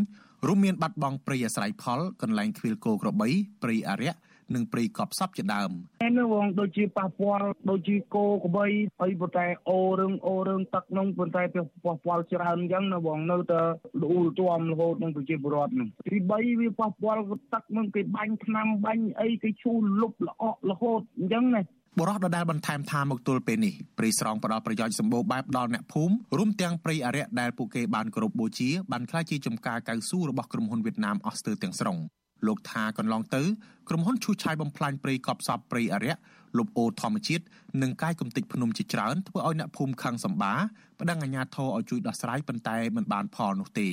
[0.47, 3.29] រួមមានបាត់បង់ព្រៃអាស្រ័យផលកន្លែងខ្វៀលគោក្របី
[3.63, 4.15] ព្រៃអរិយ
[4.55, 5.71] និងព្រៃកប់សពជាដើម
[6.03, 8.67] តែនៅវងដូចជាប៉ះពាល់ដូចជាគោក្របី
[9.01, 13.61] ហើយប៉ុន្តែអូរឿងអូរឿងទឹកនោះប៉ុន្តែប៉ះពាល់ច្រើនអញ្ចឹងនៅវងនៅតែ
[14.03, 17.23] លូលទាំរហូតនឹងប្រជាពលរដ្ឋនោះទី3វាប៉ះពាល់
[17.55, 21.63] ទឹកនឹងគេបាញ់ថ្នាំបាញ់អីគេឈូសលុបល្អក់រហូតអញ្ចឹងណា
[22.01, 31.99] បរោះដដែលបន្ថែមថាមកទល់ពេលនេះព្រៃស្រងផ្ដល់ប្រយោជន៍សម្បូរបែបដល់អ្នកភូមិរួមទាំងព្រៃអរិយដែលពួកគេបានគោរពបូជាបានក្លាយជាចំការកៅស៊ូរបស់ក្រុមហ៊ុនវៀតណាមអស់ស្ទើរទាំងស្រុង
[32.47, 33.43] លោកថាកន្លងទៅ
[33.89, 36.15] ក្រុមហ៊ុនឈូសឆាយបំផ្លាញព្រៃកប់សពព្រៃអរិយ
[36.59, 37.45] លុបអូរធម្មជាតិ
[37.83, 40.55] និងកាយគំតិចភ្នំជាច្រើនធ្វើឲ្យអ្នកភូមិខឹងសម្បា
[41.01, 43.89] ប្តឹងអាជ្ញាធរឲ្យជួយដោះស្រាយប៉ុន្តែមិនបានផលនោះទេ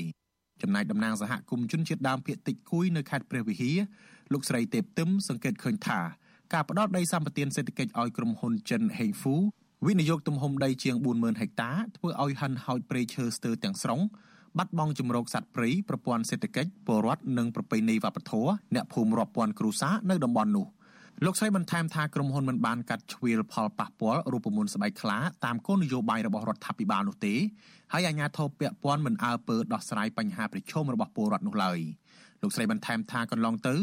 [0.62, 3.78] ចំណែកតំណាងសហគមន៍ជនជាតិដើមភាគតិចគួយនៅខេត្តព្រះវិហារ
[4.34, 6.00] លោកស្រីទេពទឹមសង្កេតឃើញថា
[6.54, 9.36] ការផ្ដោតដីសម្បត្តិសេដ្ឋកិច្ចឲ្យក្រុមហ៊ុនចិនហេងហ្វូ
[9.88, 14.00] វិនិយោគទំហំដីជាង40000ហិកតាធ្វើឲ្យហិនហោចព្រៃឈើស្ទើរទាំងស្រុង
[14.58, 20.68] បាត់បង់ជំរកសត្វព្រៃប្រព័ន្ធសេដ្ឋកិច្ចពលរដ្ឋនិងប្រពៃណីវប្បធម៌អ្នកភូមិរាប់ពាន់គ្រួសារនៅតំបន់នោះ
[21.26, 27.36] លោកស្រីបន្ថែមថាក្រុមហ៊ុនមិនបានកាត់ជ្រៀលផលប៉ះពាល់រូបមន្តស្បែកខ្លាតាមគោលនយោបាយរបស់រដ្ឋាភិបាលនោះទេ
[27.94, 31.80] ហើយអាជ្ញាធរពាក់ព័ន្ធមិនអើពើដោះស្រាយបញ្ហាប្រឈមរបស់ពលរដ្ឋនោះឡើយ
[32.42, 33.76] លោកស្រីបន្ថែមថាកន្លងទៅ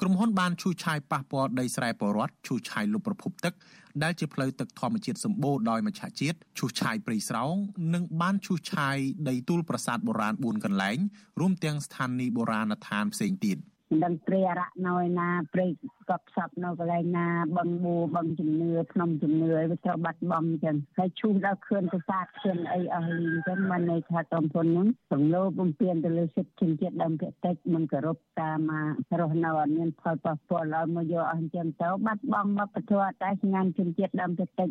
[0.00, 3.54] ក្រុមហ៊ុនបានឈូសឆាយប៉ះពាល់ដីស្រែពលរដ្ឋឈូសឆាយលុបប្រភពទឹក
[4.02, 7.54] ដែលជាផ្លូវទឹកធម្មជាតិសម្បូរដោយមច្ឆជាតិឈូសឆាយព្រៃស្រោង
[7.94, 8.96] និងបានឈូសឆាយ
[9.28, 10.98] ដីទួលប្រាសាទបុរាណ4កន្លែង
[11.40, 13.58] រួមទាំងស្ថានីយ៍បុរាណដ្ឋានផ្សេងទៀត។
[13.90, 15.66] មិនដឹងព្រៃអរៈនៅឯណាព្រៃ
[16.10, 17.26] កប់សពនៅកន្លែងណា
[17.56, 28.70] បឹងបួបឹងជំនឿភ្នំជំនឿវាត្រូវបាត់បង់អញ្ចឹងហើយឈូសដល់ខឿនប្រាសាទខឿនអីអស់លីអញ្ចឹងមិនន័យថាក្រុមហ៊ុនហ្នឹងសំឡូបំពេញទៅលើសិទ្ធិជនជាតិដើមភាគតិចមិនគោរពតាម
[29.20, 34.70] រស់នៅអត់មានផលប៉ះពាល់ឲ្យមកយកអស់អញ្ចឹងទៅបាត់បង់វប្បធម៌តែសញ្ញាជនជាតិដើមភាគតិច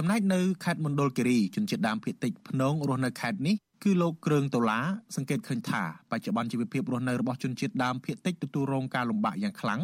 [0.00, 4.84] ចំណែកនៅខេត្តមណ្ឌលគិរីជនជាតិដើមភាគតិចភ្នងរស់នៅខេត្តនេះគឺលោកគ្រឿងដុល្លារ
[5.16, 9.80] សង្កេតឃើញថាបច្ចុប្បន្នជីវភាពរស់នៅរបស់ជនជាតិដើមភាគតិចទទួលរងការលំបាកយ៉ាងខ្លាំង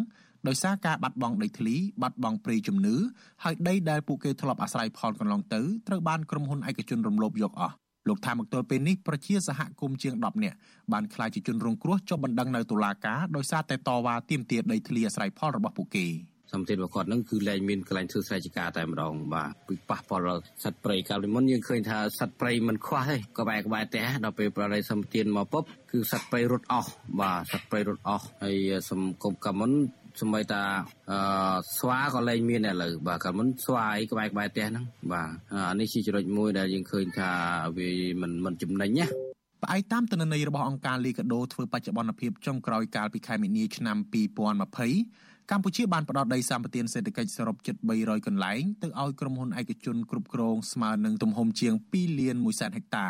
[0.49, 2.97] ដោយសារការបាត់បង់ដីធ្លីបាត់បង់ព្រៃជំនឿ
[3.45, 7.75] ហើយដីដែលពួកគេធ្លាប់អាស្រ័យផលកន្លងទៅត្រូវបានក្រុមហ៊ុនឯកជនរំលោភយកអស់
[8.09, 10.57] លោកថាមកទល់ពេលនេះប្រជាសហគមន៍ជាង10នាក់
[10.93, 16.09] បានក្លាយជាជនរងគ្រោះចុះបណ្ដឹងនៅតុលាការដោយសារតែតវ៉ាទាមទារដីធ្លីអាស្រ័យផលរបស់ពួកគេ។
[16.55, 26.91] សម្ពាធរបស់គាត់ហ្នឹងគឺលែងមានកន្លែងធ្វើស្រែចម្ការតែម្ដងបាទពីប៉ះពាល់សត្វព្រៃកាលពីមុនយើងឃើញថាសត្វព្រៃមិនខ្វះទេក្បែរក្បែរផ្ទះដល់ពេលប្រដីសម្ពាធមកពុបគឺសត្វព្រៃរត់អស់
[27.21, 28.57] បាទសត្វព្រៃរត់អស់ហើយ
[28.91, 29.73] សង្គមកាលមុន
[30.21, 30.63] សម្បីតា
[31.11, 31.19] អឺ
[31.79, 35.31] ស្វាក៏លែងមានឥឡូវបាទកាលមុនស្វាអីក្បែរក្បែរផ្ទះហ្នឹងបាទ
[35.71, 37.31] អានេះជាចំណុចមួយដែលយើងឃើញថា
[37.79, 37.91] វា
[38.21, 39.07] មិនមិនចំណេញណា
[39.63, 43.97] ផ្អែកតាមទិន្នន័យរបស់អង្គការលីកាដូធ្វើបច្ចុប្បន្នភាពចុងក្រោយកាលពីខែមីនាឆ្នាំ
[44.75, 53.09] 2020 កម្ពុជាបានផ្ដល់ដីសម្បត្តិសេដ្ឋកិច្ចសរុបជិត300កន្លែងទៅឲ្យក្រុមហ៊ុនឯកជនគ្រប់គ្រងស្មើនឹងទំហំជាង2លាន1សែនហិកតា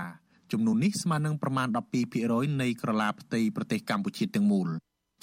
[0.52, 1.68] ចំនួននេះស្មើនឹងប្រមាណ
[2.14, 4.68] 12%នៃក្រឡាផ្ទៃប្រទេសកម្ពុជាទាំងមូល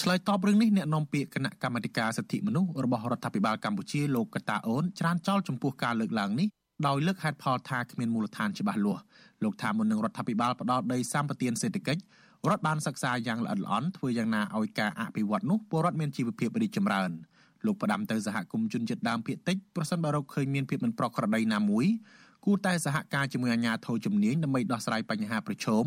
[0.02, 6.48] ឆ្លើយតបរឿងនេះអ្នកនាំពាក្យគណៈកម្មាធិការសិទ្ធិមនុស្សរបស់រដ្ឋាភិបាលកម្ពុជាលោកកតាអូនច្រានចោលចំពោះការលើកឡើងនេះ
[6.88, 9.04] ដោយលើកហេតុផលថាគ្មានមូលដ្ឋានច្បាស់លាស់
[9.44, 12.02] លោកថាមុននឹងរដ្ឋាភិបាលផ្ដល់ដីសម្បត្តិសេដ្ឋកិច្ច
[12.50, 17.12] រដ្ឋបានសិក្សាយ៉ាងល្អិតល្អន់ធ្វើយ៉ាងណាឲ្យការអភិវឌ្ឍនោះពលរដ្ឋមានជីវភាពរីកចម្រើន
[17.66, 21.86] លោកផ្ដាំទៅសហគមន៍ជនជាតិដើមភាគតិចប្រសិនបើរកឃើញមានភាពមិនប្រក្រតីណាមួយ
[22.46, 25.86] គួរតែសហការជាមួយអាជ្ញាធរជំនាញដើម្បីដោះស្រាយបញ្ហាប្រឈម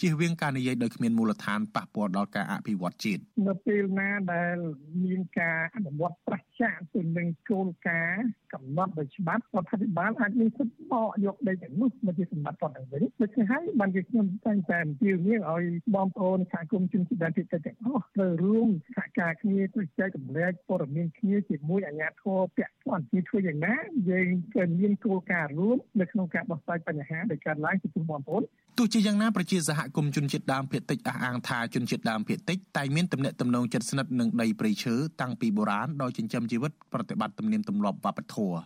[0.00, 4.56] ជៀសវាងការនិយាយដោយគ្មានមូលដ្ឋានប៉ះពាល់ដល់ការអភិវឌ្ឍជាតិនៅពេលណាដែល
[5.04, 23.74] មានការអនុវត្តប្រឆាំងទៅនឹងគោលការណ៍កំណត់ដោយច្បាប់រដ្ឋាភិបាលអាចមានសិទ្ធិបកយកដីទាំងនោះមកជាសម្បត្តិរដ្ឋវិញដូច្នេះហើយបានជាខ្ញុំតែងតែអំពាវនាវឲ្យបងប្អូនសហគមន៍ជនជាតិដើមភាគតិចទាំងអស់ត្រូវរួមសហការគ្នាជួយចែករំលែកព័ត៌មានគ្នាជាមួយអាជ្ញាធរពាក់ព័ន្ធជាធ្វើយ៉ាងណា
[24.10, 28.42] យើងក៏មានគោលការណ៍រួមនៅក្នុងការដោះស្រាយបញ្ហាដែលកើតឡើងចំពោះបងប្អូន
[28.78, 38.58] ទោះជាយ៉ាងណាប្រជាសហគមន៍ជនជាតិដើមភាគតិចអះអាងថាជនជាតិដើមភាគតិចតែមានទំនាក់ទំនងជិតស្និទ្ធនឹងដីព្រៃឈើតាំងពីបុរាណដោយចិញ្ចឹមជីវិតប្រតិបត្តិទំនៀមទម្លាប់វប្បធម៌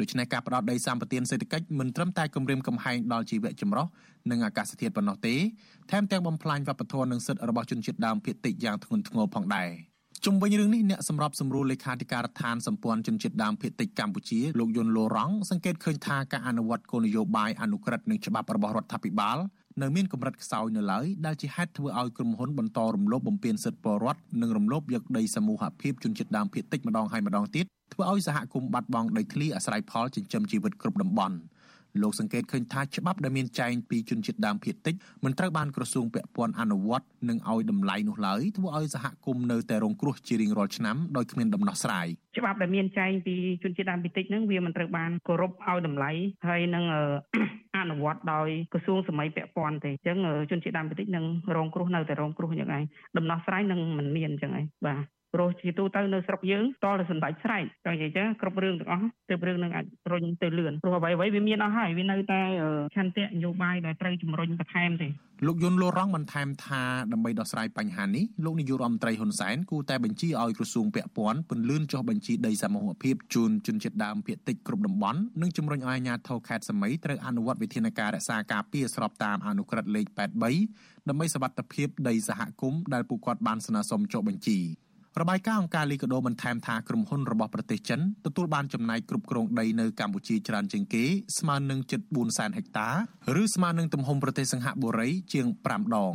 [0.00, 3.86] ដូច្នេះការផ្ដោតដីសម្បត្តិសេដ្ឋកិច្ចមិនត្រឹមតែគម្រាមកំហែងដល់ជីវៈចម្រុះ
[4.30, 5.34] និងអាកាសធាតុប៉ុណ្ណោះទេ
[5.90, 9.93] ថែមទាំងបំផ្លាញវប្បធម៌និងសិទ្ធិរបស់ជនជាតិដើមភាគតិចយ៉ាងធ្ងន់ធ្ងរផងដែរ
[10.26, 19.38] ជុំវិញរឿងនេះអ្នកសម្របសម្រួលលេខាធិការដ្ឋានសម្ព័ន្ធជនជាតិដើមភាគតិចកម្ពុជាលោកយុនលូរ៉ង់សង្កេតឃើញថាការអនុវត្តគោលនយោបាយអនុក្រឹត្យនិងច្បាប់របស់រដ្ឋាភិបាល
[19.82, 31.36] នៅមានកម្រិតខ្សោយនៅឡើយដែលជាហេតុធ្វើឲ្យក្រុមហ៊ុនបន្តរំលោភបំពានសិទ្ធិពលរដ្ឋនិងរំលោភយកដីសមូហភាពជនជាតិដើមភាគតិចម្ដងហើយម្ដងទៀតធ្វើឲ្យសហគមន៍បាត់បង់ដីធ្លីអាស្រ័យផលចិញ្ចឹមជីវិតគ្រប់តំបន់
[32.02, 42.06] លោកសង្កេតឃើញថាច្បាប់ដែលមានចែងពីជនជាតិដើមភាគតិចមិនត្រូវបានក្រសួងពាក់ព័ន្ធអនុវត្តនិងឲ្យតម្លៃនោះឡើយធ្វើឲ្យសហគមន៍នៅតែរងគ្រោះជារៀងរាល់ឆ្នាំដោយគ្មានដំណោះស្រាយ
[42.38, 46.10] ច្បាប់ដែលមានចែងពីជនជាតិដើមភាគតិចហ្នឹងវាមិនត្រូវបានគោរពឲ្យតម្លៃ
[46.48, 46.84] ហើយនឹង
[47.76, 50.18] អនុវត្តដោយក្រសួងសម័យពាក់ព័ន្ធទេអញ្ចឹង
[50.50, 51.24] ជនជាតិដើមភាគតិចនឹង
[51.56, 52.82] រងគ្រោះនៅតែរងគ្រោះយ៉ាងឯង
[53.16, 62.40] ដំណោះស្រាយនឹងមិនមានអញ្ចឹងឯងបាទ ព្រោះជាទូទៅនៅស្រុកយើងតតែសម្ដេចស្រែកតែនិយាយចឹងគ្រប់រឿងទាំងអស់ទើបរឿងនឹងអាចរុញទៅលឿនព្រោះអ្វីៗវាមានអស់ហើយវានៅតែ
[62.96, 65.08] ឆន្ទៈនយោបាយដែលត្រូវជំរុញបន្ថែមទេ
[65.46, 66.82] លោកយុនលូរងបន្ថែមថា
[67.12, 80.06] ដើម្បីដោះស្រាយបញ្ហានេះលោកនាយករដ្ឋមន្ត្រីហ៊ុនសែនគូតែបញ្ជាឲ្យក្រសួងពាក់ព័ន្ធពន្លឿនចុះបញ្ជីដីសមូហភាពជូនជនជាតិដើមភាគតិចគ្រប់តំបន់និងជំរុញឲ្យអាជ្ញាធរខេត្តសមីត្រូវអនុវត្តវិធានការរក្សាការពារស្របតាមអនុក្រឹត្យលេខ
[80.58, 84.58] 83ដើម្បីសវត្ថិភាពដីសហគមន៍ដែលពួកគាត់បានស្នើសុំចុះបញ្ជី
[85.20, 91.04] របាយការណ៍អង្គការលីកាដូបន្ថែមថាក្រុមហ៊ុនរបស់ប្រទេសចិនទទួលបានចំណាយគ្រប់គ្រងដីនៅកម្ពុជាច្រើនជាងគេ
[91.38, 92.88] ស្មើនឹងជិត4សែនហិកតា
[93.40, 96.14] ឬស្មើនឹងទំហំប្រទេសសង្ហបុរីជាង5ដង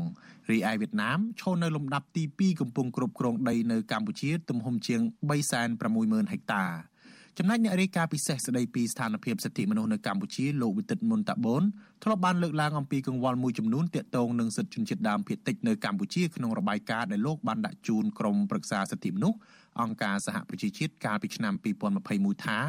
[0.49, 5.01] រីឯវៀតណាមឈរនៅលំដាប់ទី2កំពុងគ្រប់គ្រងដីនៅកម្ពុជាទំហំជាង
[5.67, 6.65] 360,000ហិកតា
[7.37, 11.63] ចំណែកអ្នករាយការណ៍ពិសេសស្ដីពីស្ថានភាពសិទ្ធិមនុស្សនៅកម្ពុជាលោកវិទិតមុនតាបូន
[12.03, 19.37] ធ្លាប់បានលើកឡើងអំពីកង្វល់មួយចំនួនទាក់ទងនឹងសិទ្ធិជនជាតិដើមភាគតិចនៅកម្ពុជាក្នុងរបាយការណ៍ដែលលោកបានដាក់ជូនក្រមប្រឹក្សាសិទ្ធិមនុស្ស
[19.81, 21.53] អង្គការសហប្រជាជាតិកាលពីឆ្នាំ
[21.99, 22.59] 2021ថា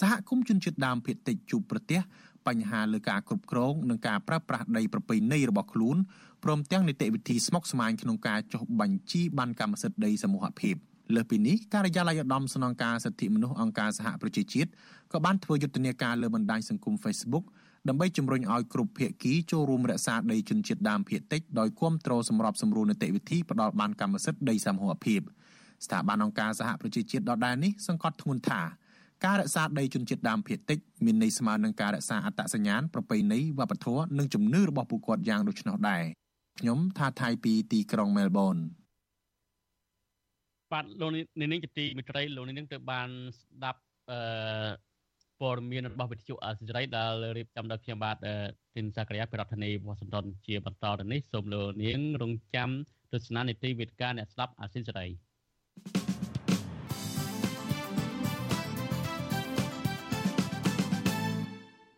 [0.00, 2.00] សហគមន៍ជនជាតិដើមភាគតិចជួបប្រទះ
[2.46, 5.96] បញ្ហាលើការគ្រប់គ្រងនិងការប្រើប្រាស់ដីប្រពៃណីរបស់ខ្លួន
[6.44, 10.76] ព្រមទាំងនីតិវិធីស្មុគស្មាញក្នុងការចុះបញ្ជីបានកម្មសិទ្ធិដីសមូហភាព។
[11.12, 14.70] លើសពីនេះការិយាល័យឧត្តមស្នងការសិទ្ធិមនុស្សអង្គការសហប្រជាជាតិ
[15.12, 17.44] ក៏បានធ្វើយុទ្ធនាការលើបណ្ដាញសង្គម Facebook
[17.88, 25.20] ដើម្បីជំរុញឲ្យគ្រប់ភាគីចូលរួមរក្សាដីជនជាតិដើមភាគតិចដោយគ្រប់គ្រងសម្របសម្រួលនីតិវិធីផ្ដល់បានកម្មសិទ្ធិដីសមូហភាព
[25.84, 28.62] ស្ថាប័នអង្គការសហប្រជាជាតិដដែលនេះសង្កត់ធ្ងន់ថា
[29.24, 36.02] ការរក្សាដីជនជាតិដើមភាគតិចមានន័យស្មើនឹងការរក្សាអត្តសញ្ញាណប្រពៃណីវប្បធម៌និងជំនឿរបស់ពួកគាត់យ៉ាងដូចនោះដែរ
[36.60, 38.56] ខ្ញុំថាថៃពីទីក្រុងមែលប៊ន
[40.72, 41.10] បាទលោក
[41.40, 43.08] នាងជាទីមិត្តរីលោកនាងទៅបាន
[43.38, 44.20] ស្ដាប់អឺ
[45.40, 48.16] ព័ត៌មានរបស់វិទ្យុអសិរ័យដែលរៀបចំដោយខ្ញុំបាទ
[48.74, 52.70] ទីនសាករិយាពីរដ្ឋធានីវ៉ាស៊ីនតោនជាបន្តទៅនេះសូមលោកនាងរងចាំ
[53.12, 55.10] ទស្សនានីតិវិទ្យាអ្នកស្ដាប់អសិរ័យ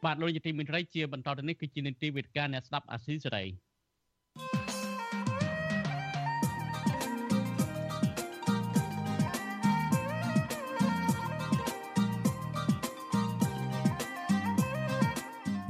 [0.04, 3.44] បាទលោកនាងជាទីមិត្តរីជាបន្តទៅនេះគឺជានីតិវិទ្យាអ្នកស្ដាប់អសិរ័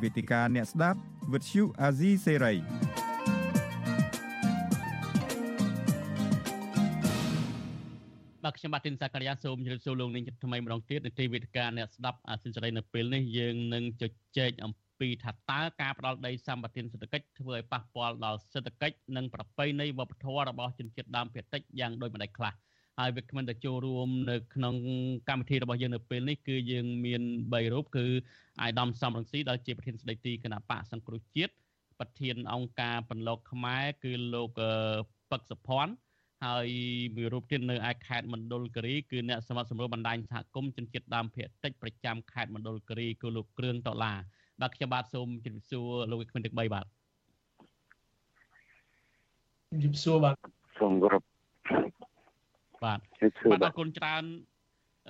[0.06, 0.98] វេទិកាអ្នកស្ដាប់
[1.32, 2.54] វិទ្យុអាស៊ីសេរី
[8.44, 14.04] បាទខ្ញុំបាទទីនសាករិយាសូមជម្រាបសួរលោកនាងថ្មីម្ដងទៀតនៅទីវេទិកាអ្នកស្ដាប់អាស៊ីសេរីនៅពេលនេះយើងនឹងជ
[14.36, 22.52] ជែកអំពីថាតើការផ្ដាល់ដីសម្បត្តិសេដ្ឋកិច្ចធ្វើឲ្យប៉ះពាល់ដល់សេដ្ឋកិច្ចនិងប្រពៃណីវប្បធម៌របស់ជនជាតិដើមភាគតិចយ៉ាងដូចម្ដេចខ្លះ
[22.98, 24.74] ហើយវាគ្មិនតែចូលរួមនៅក្នុង
[25.28, 27.22] កម្មវិធីរបស់យើងនៅពេលនេះគឺយើងមាន
[27.52, 28.06] 3រូបគឺ
[28.62, 31.52] អាយដាមសំរងស៊ីដែលជាប្រធានស្ដីទីគណៈបកសង្គ្រោះជាតិ
[32.00, 34.48] ប្រធានអង្គការបន្លកខ្មែរគឺលោក
[35.30, 35.92] ពឹកសុភ័ណ្ឌ
[36.44, 36.68] ហើយ
[37.16, 44.18] មួយរូបទៀតនៅឯខេត្តមណ្ឌលគិរីគឺអ្នកសមត្ថសម្រួលបណ្ដាញសហគមន៍ជនជាតិដើមភាគតិចប្រចាំខេត្តមណ្ឌលគិរីគឺលោកគ្រឿងដុល្លារ
[44.60, 46.86] បាទខ្ញុំបាទសូមជម្រាបសួរលោកវិក្កាមទាំង3បាទ
[49.70, 50.34] ជម្រាបសួរបាទ
[50.78, 51.22] សូមគោរព
[52.84, 52.98] បាទ
[53.50, 54.24] បាទអរគុណច្រើន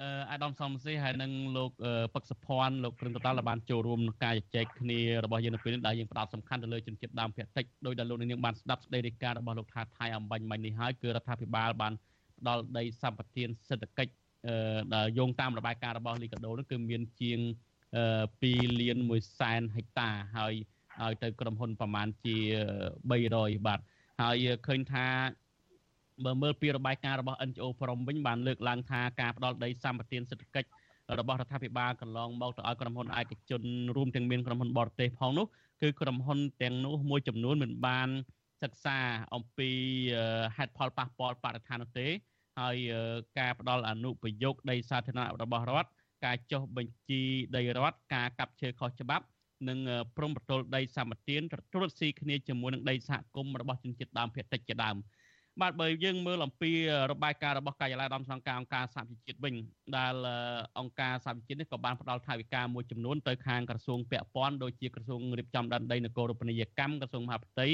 [0.00, 1.70] អឺអាដាមសំសេហើយនិងលោក
[2.14, 11.92] ពឹកសុភ័ណ្ឌលោកព្រឹងតតាល់បានចូលរួមក្នុងការជជែកគ្នារបស់យើងនៅពេលនេះដែលយើងផ្ដោតសំខាន់ទៅលើជនជាតិដើមភាគតិចដោយដែលលោកនាងបានស្ដាប់ស្ដីរាយការណ៍របស់លោកថាថៃអំបញ្ញមិញនេះហើយគឺរដ្ឋាភិបាលបាន
[12.38, 14.12] ផ្ដល់ដីសម្បត្តិសេដ្ឋកិច្ច
[14.46, 17.38] អឺដែលយោងតាមរបាយការណ៍របស់លីកាដូនោះគឺមានជាង
[18.10, 20.54] 2លាន1សែនហិកតាហើយ
[21.02, 22.36] ឲ្យទៅក្រុមហ៊ុនប្រមាណជា
[23.00, 23.80] 300បាទ
[24.22, 24.36] ហើយ
[24.66, 25.06] ឃើញថា
[26.24, 30.68] បើមើលពីរបាយការណ៍របស់ NGO ព្រមវិញបានលើកឡើងថាការផ្ដល់ដីសម្បត្តិសេដ្ឋកិច្ច
[31.18, 33.62] របស់រដ្ឋាភិបាលកន្លងមកទៅឲ្យក្រុមហ៊ុនឯកជន
[33.96, 35.46] រួមទាំងមានក្រុមហ៊ុនបរទេសផងនោះ
[35.82, 38.08] គឺក្រុមហ៊ុនទាំងនោះមួយចំនួនមិនបាន
[38.62, 38.98] សិក្សា
[39.34, 39.70] អំពី
[40.56, 42.06] ហេតុផលប៉ះពាល់បរិស្ថាននោះទេ
[42.60, 42.76] ហើយ
[43.38, 45.90] ការផ្ដល់អនុប្រយោគដីសាធារណៈរបស់រដ្ឋ
[46.24, 47.22] ការចុះបញ្ជី
[47.56, 49.24] ដីរដ្ឋការកាប់ឈើខុសច្បាប់
[49.68, 49.78] និង
[50.16, 51.36] ព្រំប្រទល់ដីសម្បត្តិ
[51.72, 54.96] ត្រួតស៊ីគ្នាជាមួយនឹងដីសហគមន៍របស់ជនជាតិដើមភាគតិចជាដើម
[55.62, 56.70] បាទបើយើងមើលអំពី
[57.10, 59.54] របាយការណ៍របស់ការិយាល័យដំណងការអង្គការសហជីវជាតិវិញ
[59.96, 60.14] ដែល
[60.78, 67.68] អង្គការសហជីវជាតិនេះក៏បានផ្ដល់ថវិកាមួយចំនួនទៅខាងក្រសួងពាក់ព័ន្ធដូចជាក្រសួងរៀបចំដែនដីនគររូបនីយកម្មក្រសួងមហាផ្ទៃ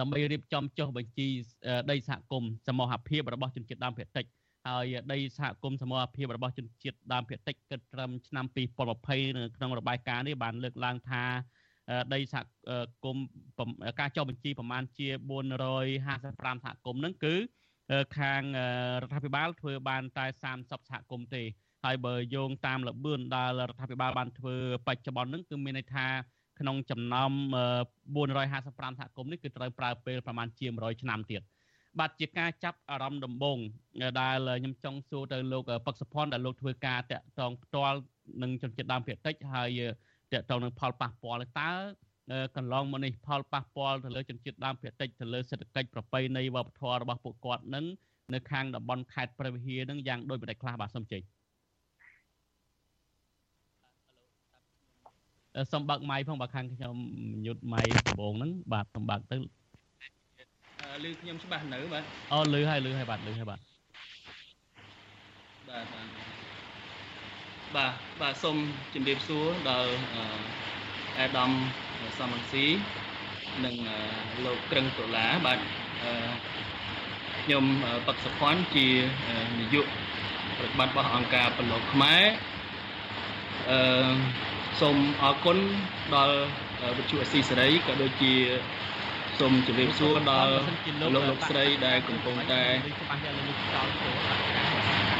[0.00, 1.28] ដើម្បីរៀបចំចុះបញ្ជី
[1.90, 4.26] ដីសហគមន៍សមូហភាពរបស់ជនជាតិដើមភាគតិច
[4.68, 8.44] ហើយដីសហគមន៍សមូហភាពរបស់ជនជាតិដើមភាគតិចគិតត្រឹមឆ្នាំ
[8.92, 11.24] 2020នៅក្នុងរបាយការណ៍នេះបានលើកឡើងថា
[12.14, 12.42] ដីសហ
[13.04, 13.26] គមន៍
[14.00, 15.08] ការចុះបញ្ជីប្រមាណជា
[15.80, 17.34] 455សហគមន៍ហ្នឹងគឺ
[18.18, 18.42] ខាង
[19.02, 21.42] រដ្ឋាភិបាលធ្វើបានតែ30សហគមន៍ទេ
[21.84, 24.56] ហើយបើយោងតាមលបឿនដែលរដ្ឋាភិបាលបានធ្វើ
[24.86, 26.06] បច្ចុប្បន្នហ្នឹងគឺមានន័យថា
[26.60, 27.32] ក្នុងចំណោម
[28.14, 31.42] 455សហគមន៍នេះគឺត្រូវប្រើពេលប្រមាណជា100ឆ្នាំទៀត
[32.00, 33.58] បាទជាការចាប់អារម្មណ៍ដំបូង
[34.20, 37.98] ដែលខ្ញុំចង់សួរទៅលោកបឹកសុផុនដែលលោកធ្វើការតាក់ទងផ្ទាល់
[38.42, 39.80] នឹងជនជាតិដើមភាគតិចហើយ
[40.34, 41.70] តាក់ទងនឹងផលប៉ះពាល់តើ
[42.56, 47.84] កន្លងមកនេះផលប៉ះពាល់ទៅលើជនជាតិដើមភាគតិចទៅលើសេដ្ឋកិច្ចប្រពៃណីវប្បធម៌របស់ពួកគាត់នឹង
[48.34, 51.22] នៅខាងតំបន់ខេត្តព្រះវិហារនឹងយ៉ាងដូចម្តេចខ្លះបាទសូមជ័យ
[55.72, 56.96] សូមបើកម៉ៃផងបើខាងខ្ញុំ
[57.46, 59.36] ញុតម៉ៃដំបងហ្នឹងបាទសូមបើកទៅ
[61.04, 63.60] លឺខ្ញុំច្បាស់នៅបាទអូលឺហើយលឺហើយបាទលឺហើយបាទ
[65.68, 66.43] បាទបាទ
[67.74, 67.86] បា
[68.32, 68.56] ទសូម
[68.94, 69.90] ជម្រាបសួរដល់
[71.18, 71.50] អាដាម
[72.18, 72.66] សំរងស៊ី
[73.64, 73.74] និង
[74.44, 75.58] លោកក្រឹងដុល្លារបាទ
[77.42, 77.64] ខ្ញុំ
[78.06, 78.88] បកសុភ័ណ្ឌជា
[79.58, 79.86] នាយក
[80.58, 82.22] ប្រតិបត្តិរបស់អង្គការប្រឡូកខ្មែរ
[83.70, 84.14] អឺ
[84.80, 85.58] សូមអរគុណ
[86.14, 86.36] ដល់
[86.98, 88.34] វិទ្យុអស៊ីសេរីក៏ដូចជា
[89.40, 90.54] សូមជម្រាបសួរដល់
[91.00, 92.62] លោកលោកស្រីដែលកំពុងតែ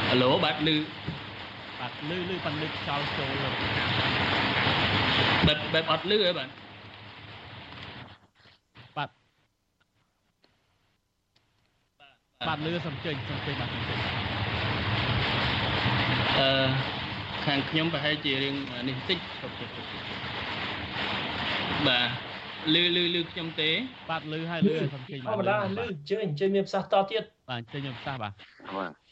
[0.08, 0.76] ហៅឡូបាទលឺ
[1.84, 3.32] បាទលឺលឺបានលឺខ្យល់ចូល
[5.46, 6.48] បែបបែបអត់លឺហ៎បាទ
[8.96, 9.08] បាទ
[12.48, 13.98] បាទលឺសំជិញសំជិញបាទសំជិញ
[16.38, 16.66] អឺ
[17.46, 18.54] ខាងខ្ញុំប្រហែលជារឿង
[18.88, 19.18] នេះបន្តិច
[21.86, 22.08] បាទ
[22.74, 23.70] លឺលឺលឺខ្ញុំទេ
[24.10, 28.32] បាទលឺហើយលឺសំជិញធម្មតាលឺជើញជើញមានប្រសាសន៍តទៀតបាទជើញមានប្រសាសន៍បាទ
[28.76, 29.03] បាទ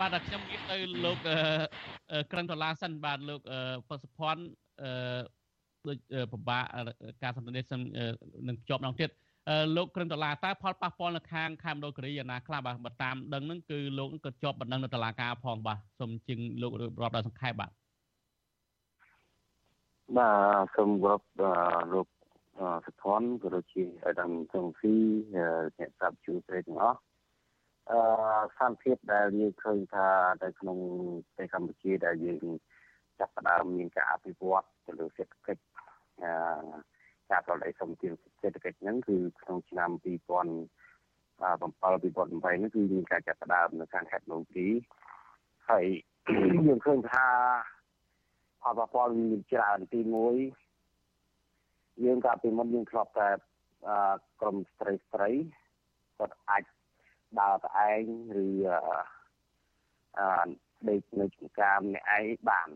[0.00, 1.18] បាទតែខ្ញុំនិយាយទៅលោក
[2.32, 3.40] ក្រឹងដុល្លារសិនបាទលោក
[3.88, 4.42] ពសុភ័ណ្ឌ
[4.82, 4.92] អឺ
[5.88, 5.98] ដូច
[6.32, 6.64] ពិបាក
[7.22, 7.60] ការសន្ទនា
[8.48, 9.10] នឹងភ្ជាប់ម្ដងទៀត
[9.76, 16.72] លោកក្រឹងដុល្លារតើផលប៉ះពាល់នៅខាងខេមរដូវកូរ៉េយ៉ាងណាខ្លះបាទបើតាមដឹងហ្នឹងគឺលោកក៏ជាប់បណ្ដឹងនៅតុលាការផងបាទសូមជឹងលោក
[17.02, 17.70] រាប់ដល់សង្ខេបបាទ
[20.16, 20.30] បា
[20.62, 21.22] ទសូមគោរព
[21.92, 22.06] លោក
[22.86, 24.94] សុភ័ណ្ឌក៏ដូចជាអាដាមចុងស៊ី
[25.34, 26.98] អ្នកស្ដាប់ជួស្រីទាំងអស់
[27.90, 27.98] អឺ
[28.50, 30.08] ស្ថានភាពដែលយើងឃើញថា
[30.42, 30.78] នៅក្នុង
[31.26, 32.44] ប្រទេសកម្ពុជាដែលយើង
[33.18, 35.62] ចាប់ផ្ដើមមានការអភិវឌ្ឍទៅលើសេដ្ឋកិច្ច
[36.22, 36.30] អឺ
[37.30, 44.68] ការប្រឡ័យសម្ពាធសេដ្ឋកិច្ចហ្នឹងគឺក្នុងឆ្នាំ2007 2008ហ្នឹងគឺមានការចាប់ផ្ដើមនៅខាងខេត្តនោះទី
[45.68, 45.86] ហើយ
[46.66, 47.26] យើងឃើញថា
[48.62, 50.00] ផលប៉ះពាល់មានច្រើនទី
[50.82, 53.28] 1យើងកាលពីមុនយើងធ្លាប់តែ
[54.40, 55.30] ក្រុមស្ត្រីស្ត្រី
[56.18, 56.62] គាត់អាច
[57.40, 58.10] ដើរទៅឯង
[58.44, 58.48] ឬ
[60.18, 60.48] អឺ
[60.88, 62.68] ដេកនៅចំការម្នាក់ឯងបាន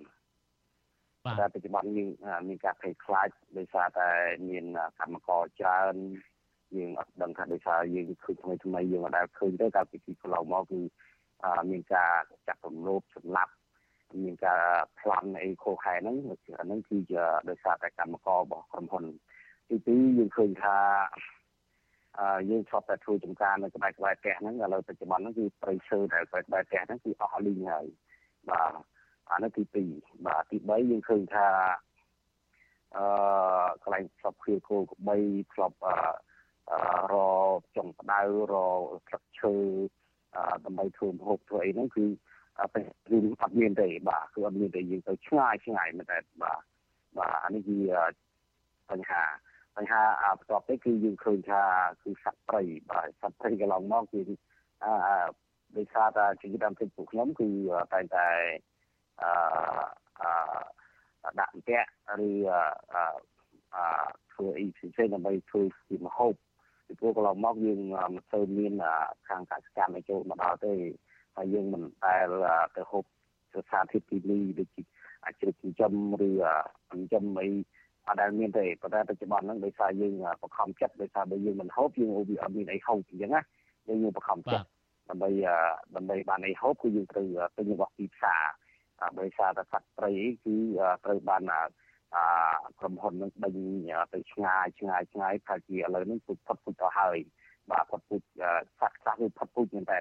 [1.38, 2.08] តែបច្ចុប្បន្នមាន
[2.48, 3.28] មានការភ័យខ្លាច
[3.58, 4.08] ដោយសារតែ
[4.48, 4.64] មាន
[4.98, 5.94] កម្មករច្រើន
[6.76, 10.80] យើងអត់ដឹងថាដោយសារយើងឃើញថ្មីថ្មីយើងអត់ដែលឃើញទេកាលពីពីកន្លងមកគឺ
[11.70, 12.12] មានការ
[12.46, 13.52] ចាត់រំលោភសម្លាប់
[14.24, 14.60] មានការ
[14.98, 19.04] ប្លន់អីខុសខែហ្នឹងអាហ្នឹងគឺជាដោយសារតែកម្មកររបស់ក្រុមហ៊ុន
[19.68, 20.76] ទី2យើងឃើញថា
[22.50, 27.86] យើងធ្លាប់តែធ្វើចំការនៅក្បែរក្បែរផ្ទះហ្នឹងឥឡូវបច្ចុប្បន្នហ្នឹងគឺព្រៃឈើដែលក្បែរក្បែរផ្ទះហ្នឹងគឺអស់លីងហើយ
[28.50, 28.72] បាទ
[29.30, 29.62] អានោះទី
[29.96, 31.48] 2បាទទី3យើងឃើញថា
[32.96, 33.04] អឺ
[33.82, 35.16] កន្លែងធ្លាប់គ្រាគោកបី
[35.52, 36.78] ធ្លាប់អឺ
[37.12, 37.14] រ
[37.76, 38.20] ចុងផ្ដៅ
[38.52, 38.54] រ
[39.06, 39.54] ស្លឹកឈើ
[40.64, 42.04] ដើម្បីធ្វើម្ហូបធ្វើអីហ្នឹងគឺ
[42.74, 46.62] ពេលគឺអត់មានទេបាទគឺអត់មានទេយើងទៅឆ្ងាយឆ្ងាយមែនតែបាទ
[47.18, 47.76] បាទអានេះគឺ
[48.90, 49.22] បញ្ហា
[49.76, 50.02] បញ្ហា
[50.38, 51.62] បន្ទាប់ទៅគឺយើងឃើញថា
[52.02, 54.20] គឺសត្វព្រៃបាទសត្វព្រៃកន្លងមកគឺ
[54.84, 54.92] អឺ
[55.76, 57.48] ដោយសារតែជីវិតតាមទឹកពួកខ្ញុំគឺ
[57.92, 58.28] តែតែ
[59.22, 61.88] អឺដាក់អន្ទាក់
[62.28, 62.30] ឬ
[63.74, 63.84] អឺ
[64.32, 66.34] ធ្វើអីផ្សេងៗដើម្បីធ្វើជាម្ហូប
[66.86, 67.80] ពីព្រោះកន្លងមកយើង
[68.14, 68.72] មិនសូវមាន
[69.28, 70.74] ខាងកសិកម្មឲ្យចូលមកដល់ទេ
[71.36, 72.28] ហើយយើងមិនដែល
[72.76, 73.04] ទៅហូប
[73.54, 74.82] ស្ថានភាពទីនេះដូចជា
[75.24, 75.92] អាចជ្រឹកចិញ្ចឹម
[76.28, 76.30] ឬ
[76.90, 77.48] ចិញ្ចឹមអី
[78.06, 83.42] អត់ដែលមានទេប៉ុន្តែបច្ចុប្បន្នហ្នឹងដោយសារយើងបខំចិត្តដោយសារបើយើងមិនហូបយើងអូវាអត់មានអីហូបអញ្ចឹងណា
[83.88, 84.66] យើងយើងបខំចិត្ត
[85.08, 85.30] ដើម្បី
[85.96, 87.26] ដើម្បីបានអីហូបគឺយើងត្រូវ
[87.56, 88.42] ទិញរបស់ទីផ្សារ
[89.20, 90.10] ដោយសារតែសត្វព្រៃ
[90.44, 90.56] គឺ
[91.04, 91.62] ត្រូវបានអា
[92.78, 93.56] ក្រុមហ៊ុននឹងដេញ
[94.14, 97.18] ទៅឆ្ងាយឆ្ងាយឆ្ងាយថាជាឥឡូវនេះពុតផុតពុតទៅហើយ
[97.70, 98.20] បាទផុតពុត
[98.80, 99.98] សត្វខ្លះគឺផុតពុតមែនតើ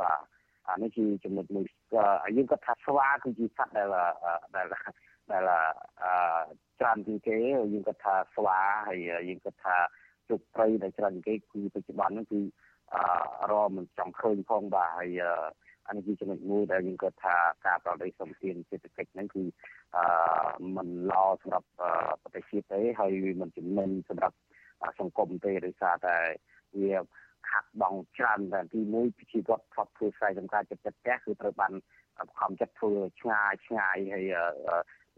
[0.00, 0.18] បាទ
[0.68, 1.64] អានេះជាចំណុចមួយ
[2.36, 3.88] យើងគាត់ថាស្វាគឺជាសត្វដែល
[4.56, 4.66] ដែល
[5.32, 5.42] ដែល
[6.02, 6.12] អឺ
[6.80, 7.36] ច្រើនជាងគេ
[7.72, 8.58] យើងគាត់ថាស្វា
[8.88, 8.98] ហើយ
[9.28, 9.76] យើងគាត់ថា
[10.28, 12.40] ជុកព្រៃដែលច្រើនជាងគេគឺបច្ចុប្បន្នហ្នឹងគឺ
[12.94, 15.10] អឺរមិនចង់ឃើញផងបាទហើយ
[15.88, 19.44] អានេះជាចំណុចមួយដែលយើងគាត់ថាការប្រតិសម្ពាធសេដ្ឋកិច្ចហ្នឹងគឺ
[19.96, 20.04] អឺ
[20.76, 21.68] มันល្អសម្រាប់
[22.22, 24.36] ប្រទេសជាតិទេហើយវាមិនចំណេញសម្រាប់
[25.00, 26.16] សង្គមទេដោយសារតែ
[26.80, 26.92] វា
[27.48, 31.72] ខាត់បងច្រើនតែទីមួយប្រជាពលរដ្ឋធ្លាប់ធ្វើស្រែចម្ការចិត្តចិត្តផ្ទះគឺត្រូវបាន
[32.40, 34.26] ខំចិត្តធ្វើឆ្ងាយឆ្ងាយហើយ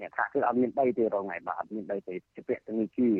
[0.00, 3.16] អ្នកខ្លះគឺអត់មានដីទេរងថ្ងៃបាទអត់មានដីទេជាពាក់ធនាគារ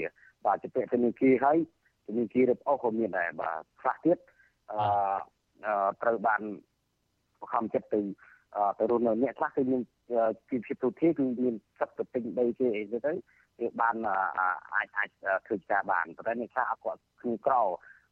[0.46, 1.58] បាទជាពាក់ធនាគារហើយ
[2.06, 4.18] ជំនាញជារឹបអូសក៏មានដែរបាទខ្លះទៀត
[4.72, 4.78] អឺ
[6.02, 6.40] ត្រូវបាន
[7.40, 8.00] បង្ខំចិត្តទៅ
[8.78, 9.82] ទៅរស់នៅអ្នកខ្លះគឺមាន
[10.50, 13.12] ជីវភាពទូទៅគឺមានសិទ្ធិទៅទិញដីគេអីទៅទៅ
[13.60, 13.96] វាបាន
[14.74, 15.08] អាចអាច
[15.46, 17.54] ធ្វើការបានប៉ុន្តែអ្នកខ្លះអត់គាត់គឺក្រ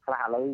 [0.04, 0.46] ខ្លះឥឡូវ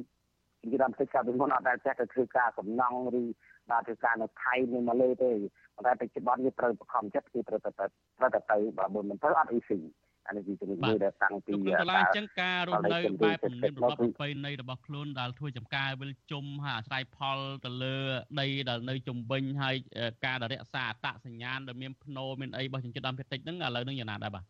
[0.62, 3.22] និយាយតាមទឹកការពីមុនអត់ដែលចេះទៅធ្វើការសំណង់ឬ
[3.70, 5.30] បាទធ្វើការនៅថៃនៅម៉ាឡេទេ
[5.74, 7.86] ប៉ុន្តែបច្ចុប្បន្នវាត្រូវបង្ខំចិត្តគឺត្រូវទៅត្រូ
[8.26, 9.80] វទៅទៅបើមិនទៅអត់អីស៊ី
[10.26, 17.96] អានេះជាជំនួយដែលតាំងពីលោកកន្លែងអញ្ចឹងការរស់នៅបែបពំនិតរបស់ប្រពៃណីរបស់ខ្លួនដែលធ្វើចំការវិលជុំហើយអាស្រ័យផលទៅលើ
[18.40, 19.76] ដីដែលនៅជំវិញហើយ
[20.24, 24.44] ការដែលរក្សាអត្តសញ្ញាណដែលមានភ្នោមានអីរបស់ជនជាតិដើមភាគតិចហ្នឹងឥឡូវហ្នឹងយ៉ាងណាដែរបាទ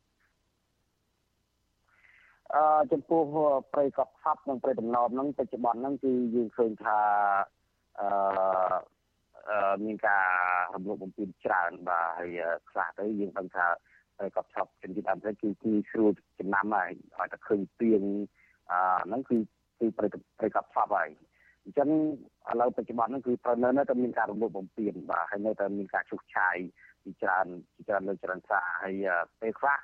[2.54, 3.22] អឺចំពោះ
[3.72, 6.98] ប្រៃកប់ឆាប់និងប្រៃតំណប់ហ្នឹងបច្ចុប្បន្នហ្នឹងគឺយើងឃើញថា
[8.00, 8.08] អឺ
[9.84, 10.26] មានការ
[10.74, 12.30] រំលោភបំពានច្រើនបាទហើយ
[12.70, 13.66] ខ្លះទៅយើងដឹងថា
[14.36, 18.02] កប់ឆប់ជំនាញអាមេរិកគឺគឺស្រួលចំណាំហើយឲ្យតែឃើញទៀង
[18.70, 19.36] អឺហ្នឹងគឺ
[19.78, 20.06] គឺប្រ
[20.38, 21.08] ប្រកបឆប់ហើយ
[21.64, 21.88] អញ្ចឹង
[22.50, 26.56] ឥឡូវបច្ចុប្បន្នហ្នឹងគឺត្រូវនៅនៅតែមានការរំលោភបំពានបាទហើយនៅតែមានការឈូសឆាយ
[27.04, 28.94] ពីច្រើនពីច្រើនលើច្រើនសារហើយ
[29.40, 29.78] ពេលខ្លះ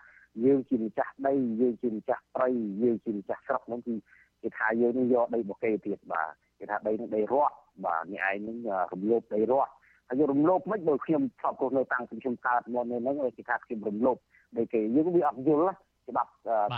[0.45, 2.49] យើងជាម្ចាស់ដីយើងជាម្ចាស់ព្រៃ
[2.83, 3.95] យើងជាម្ចាស់ស្រុកហ្នឹងគឺ
[4.43, 7.55] គេថាយើងនឹងយកដីរបស់គេទៀតបាទ គេថាដីនឹងដីរដ្ឋ
[7.85, 8.57] បាទអ្នកឯងនឹង
[8.93, 9.71] រំលោភដីរដ្ឋ
[10.09, 14.17] ហើយរំលោភមិនបើខ្ញុំឆ្លប់ខ្លួននៅតាំងពីខ្ញុំកើតមកនៅហ្នឹងគេថាខ្ញុំរំលោភ
[14.57, 15.73] ដូចគេយើងវាអត់យល់
[16.09, 16.31] ច្បាប់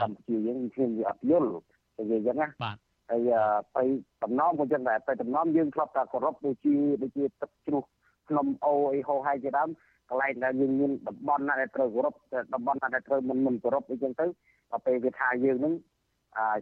[0.03, 1.49] កម្ពុជាយើងខ្ញុំវាអត់យល់
[1.97, 2.76] តែវាអញ្ចឹងណាបាទ
[3.11, 3.31] ហើយ
[3.76, 3.85] ទៅ
[4.22, 7.83] តំណងក៏ចឹងដែរទៅតំណងយើងធ្លាប់តែគោរពដូចជាដូចជាទឹកជ្រោះ
[8.28, 9.68] ក្នុងអូអីហោហើយជាដើម
[10.09, 12.14] កន្លែងដែលយើងមានតំបន់ណាដែលត្រូវគោរព
[12.55, 14.26] តំបន់ណាដែលត្រូវមិនមិនគោរពអីចឹងទៅ
[14.70, 15.72] ដល់ពេលវាថាយើងនឹង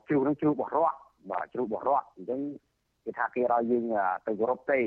[0.09, 0.89] ជ្រោះនឹងជ្រោះបរោះ
[1.31, 2.41] បាទជ្រោះបរោះអញ្ចឹង
[3.09, 3.85] គេថាគេឲ្យយើង
[4.27, 4.81] ទៅគោរពទេ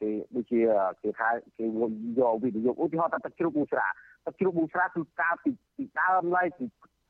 [0.00, 0.60] គេដូចជា
[1.02, 1.28] គេថា
[1.58, 3.86] គេយកវិនិយោគឧទាហរណ៍ថាទឹកជ្រោះប៊ូស្រា
[4.26, 6.64] ទឹកជ្រោះប៊ូស្រាគឺកាលពីពីដើមឡើយពី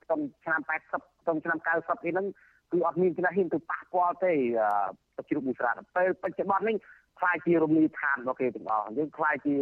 [0.05, 2.27] ក្នុងឆ្នាំ80ក្នុងឆ្នាំ90អីហ្នឹង
[2.73, 4.33] គឺអត់មានចំណេះហ៊ានទៅប៉ះពាល់ទេ
[5.17, 6.77] ទឹកជ្រោះប៊ូស្រាពេលបច្ចុប្បន្ននេះ
[7.21, 9.55] ខ្លាយជារមណីយដ្ឋានរបស់គេទាំងអស់យើងខ្លាយជា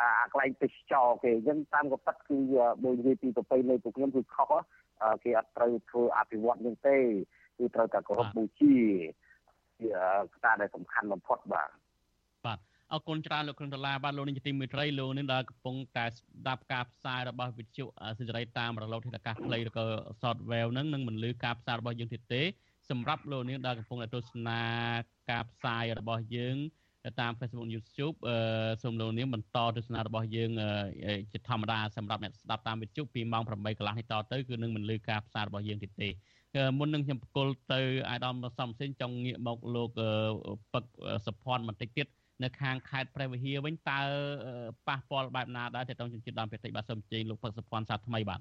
[0.00, 2.38] អាកន្លែងទេសចរគេអញ្ចឹងតាមកប៉ັດគឺ
[2.84, 4.52] ដូចនិយាយពីប្រពៃណីពួកខ្ញុំគឺខុស
[5.24, 6.98] គេអត់ត្រូវធ្វើអភិវឌ្ឍនឹងទេ
[7.58, 8.76] គឺត្រូវតែគោរពបូជា
[9.80, 9.90] ជា
[10.32, 11.70] កត្តាដែលសំខាន់បំផុតបាទ
[12.46, 12.58] បាទ
[12.92, 17.84] អរគុណច្រើនលោកគ្រឿងដុល្លារបាទលោកនាយកទីមេត្រីលោកនេះដែលកំពុងតែស្ដាប់ការផ្សាយរបស់វិទ្យុ
[18.18, 19.84] សេចក្តីតាមរលកធាតុអាកាសខ្លីឬក៏
[20.22, 22.42] software ហ្នឹងនឹងមិនលឺការផ្សាយរបស់យើងទៀតទេ
[22.90, 24.60] សម្រាប់លោកនាងដែលកំពុងតែទស្សនា
[25.30, 26.56] ការផ្សាយរបស់យើង
[27.20, 28.16] តាម Facebook YouTube
[28.82, 30.50] សូមលោកនាងបន្តទស្សនារបស់យើង
[31.32, 36.08] ជាធម្មតាសម្រាប់អ្នកស្ដាប់តាមវិទ្យុពីម៉ោង8កន្លះនេះតទៅគឺនឹងមិនលឺការផ្សាយរបស់យើងទៀតទេ
[36.78, 39.90] មុននឹងខ្ញុំប្រកល់ទៅអាយដាមសំសិនចង់ងាកមកលោក
[40.72, 40.84] ពឹក
[41.26, 42.06] សុភ័ណ្ឌបន្តិចទៀត
[42.42, 44.00] នៅខាងខេត្តព្រះវិហារវិញតើ
[44.88, 48.40] ប៉ះពាល់បែបណាដែរទៅដល់ជនជាតិដើមភាគតិចបាទសូមជើញលោកពឹកសុភ័ណ្ឌសាថ្មីបាទ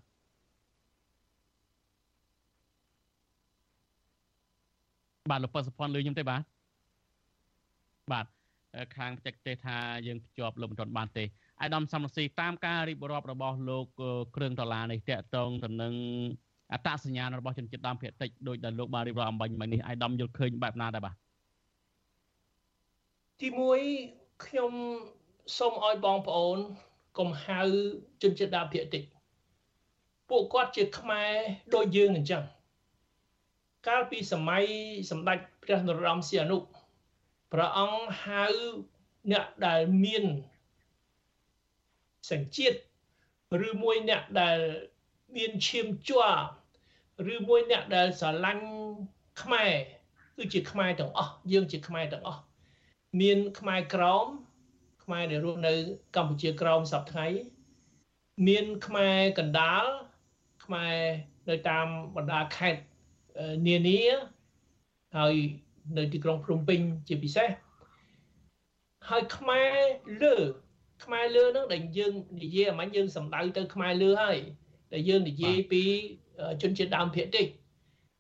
[5.30, 6.44] បាទលោកពឹកសុភ័ណ្ឌលឺខ្ញុំទេបាទ
[8.12, 8.26] បាទ
[8.98, 11.24] ខាងបច្ចេកទេសថាយើងភ្ជាប់លោកមិនទាន់បានទេ
[11.60, 13.86] អាយដាមសំរងស៊ីតាមការរៀបរាប់របស់លោក
[14.36, 15.94] គ្រឿងដុល្លារនេះតកតងទៅនឹង
[16.74, 21.16] អត្តសញ្ញាណរបស់ជនជាតិដើមភាគតិចដោយដែលលោកបានរៀបរាប់អំបញ្ញមិញនេះអាយដាមយល់ឃើញបែបណាដែរបាទ
[23.40, 23.48] ទី
[23.96, 24.72] 1ខ្ញុំ
[25.58, 26.58] សូមឲ្យបងប្អូន
[27.18, 27.62] កុំហៅ
[28.22, 29.04] ជនជាតិដើមភាគតិច
[30.30, 31.34] ពួកគាត់ជាខ្មែរ
[31.76, 32.44] ដូចយើងអញ្ចឹង
[33.88, 34.66] កាលពីសម័យ
[35.12, 36.58] សម្ដេចព្រះនរោត្តមសីហនុ
[37.54, 38.46] ព្រះអង្គហៅ
[39.32, 40.24] អ្នកដែលមាន
[42.32, 42.78] សញ្ជាតិ
[43.68, 44.60] ឬមួយអ្នកដែល
[45.36, 46.32] មានឈាមជ័រ
[47.34, 48.66] ឬមួយអ្នកដែលស្រឡាញ់
[49.42, 49.72] ខ្មែរ
[50.38, 52.42] គឺជាខ្មែរទាំងអស់យើងជាខ្មែរទាំងអស់
[53.22, 54.26] មានខ្មែរក្រម
[55.04, 55.74] ខ្មែរដែលរស់នៅ
[56.16, 57.28] កម្ពុជាក្រមសពថ្ងៃ
[58.48, 59.86] មានខ្មែរកណ្ដាល
[60.66, 60.96] ខ្មែរ
[61.50, 62.82] នៅតាមបណ្ដាខេត្ត
[63.68, 64.02] នានា
[65.18, 65.34] ហើយ
[65.98, 67.50] នៅទីក្រុងភ្នំពេញជាពិសេស
[69.10, 69.74] ហើយខ្មែរ
[70.24, 70.36] លើ
[71.04, 72.14] ខ្មែរលើហ្នឹងដែលយើង
[72.44, 74.40] និយាយអាមាញ់យើងសំដៅទៅខ្មែរលើហើយ
[74.94, 75.84] ដែលយើងនិយាយពី
[76.62, 77.48] ជនជាតិដើមភាគតិច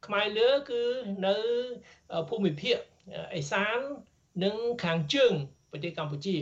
[0.06, 0.82] ខ្មែរលើគឺ
[1.28, 1.36] នៅ
[2.30, 2.78] ភូមិភាគ
[3.36, 3.80] អេសាន
[4.44, 5.34] និងខាងជើង
[5.72, 6.36] ប្រទេសកម្ពុជា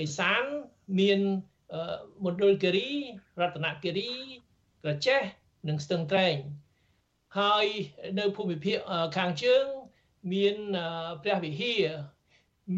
[0.00, 0.42] អេសាន
[1.00, 1.20] មាន
[2.24, 2.90] មណ្ឌលគិរី
[3.40, 4.12] រតនគិរី
[4.82, 5.20] ក្រចេះ
[5.68, 6.36] និងស្ទឹងត្រែង
[7.38, 7.66] ហើយ
[8.18, 8.78] នៅភូមិភាគ
[9.16, 9.64] ខាងជើង
[10.32, 10.56] មាន
[11.22, 11.84] ព្រះវិហារ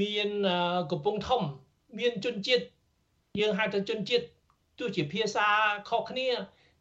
[0.01, 0.29] មាន
[0.91, 1.43] កំពង់ធំ
[1.99, 2.65] មានជនជាតិ
[3.41, 4.25] យើងហៅថាជនជាតិ
[4.79, 5.47] ទោះជាភាសា
[5.89, 6.29] ខុសគ្នា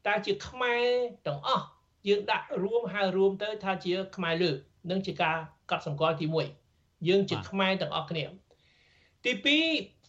[0.09, 0.83] តែជាខ្មែរ
[1.27, 1.65] ទាំងអស់
[2.07, 4.51] យើងដាក់រួមហៅរួមទៅថាជាខ្មែរលើ
[4.89, 5.37] នឹងជាការ
[5.69, 6.25] កត់សម្គាល់ទី
[6.67, 8.23] 1យើងជាខ្មែរទាំងអស់គ្នា
[9.25, 9.31] ទី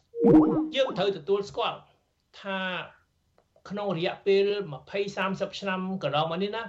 [0.04, 1.78] 2យើងត្រូវទទួលស្គាល់
[2.40, 2.58] ថា
[3.68, 4.44] ក្នុងរយៈពេល
[4.84, 6.64] 20 30ឆ្នាំកន្លងមកនេះណា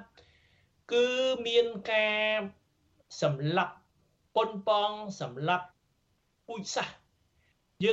[0.92, 1.08] គឺ
[1.48, 2.38] មានការ
[3.22, 3.74] សម្រាប់
[4.36, 5.66] ប៉ុនប៉ងសម្រាប់
[6.48, 7.01] ពូជសាសន៍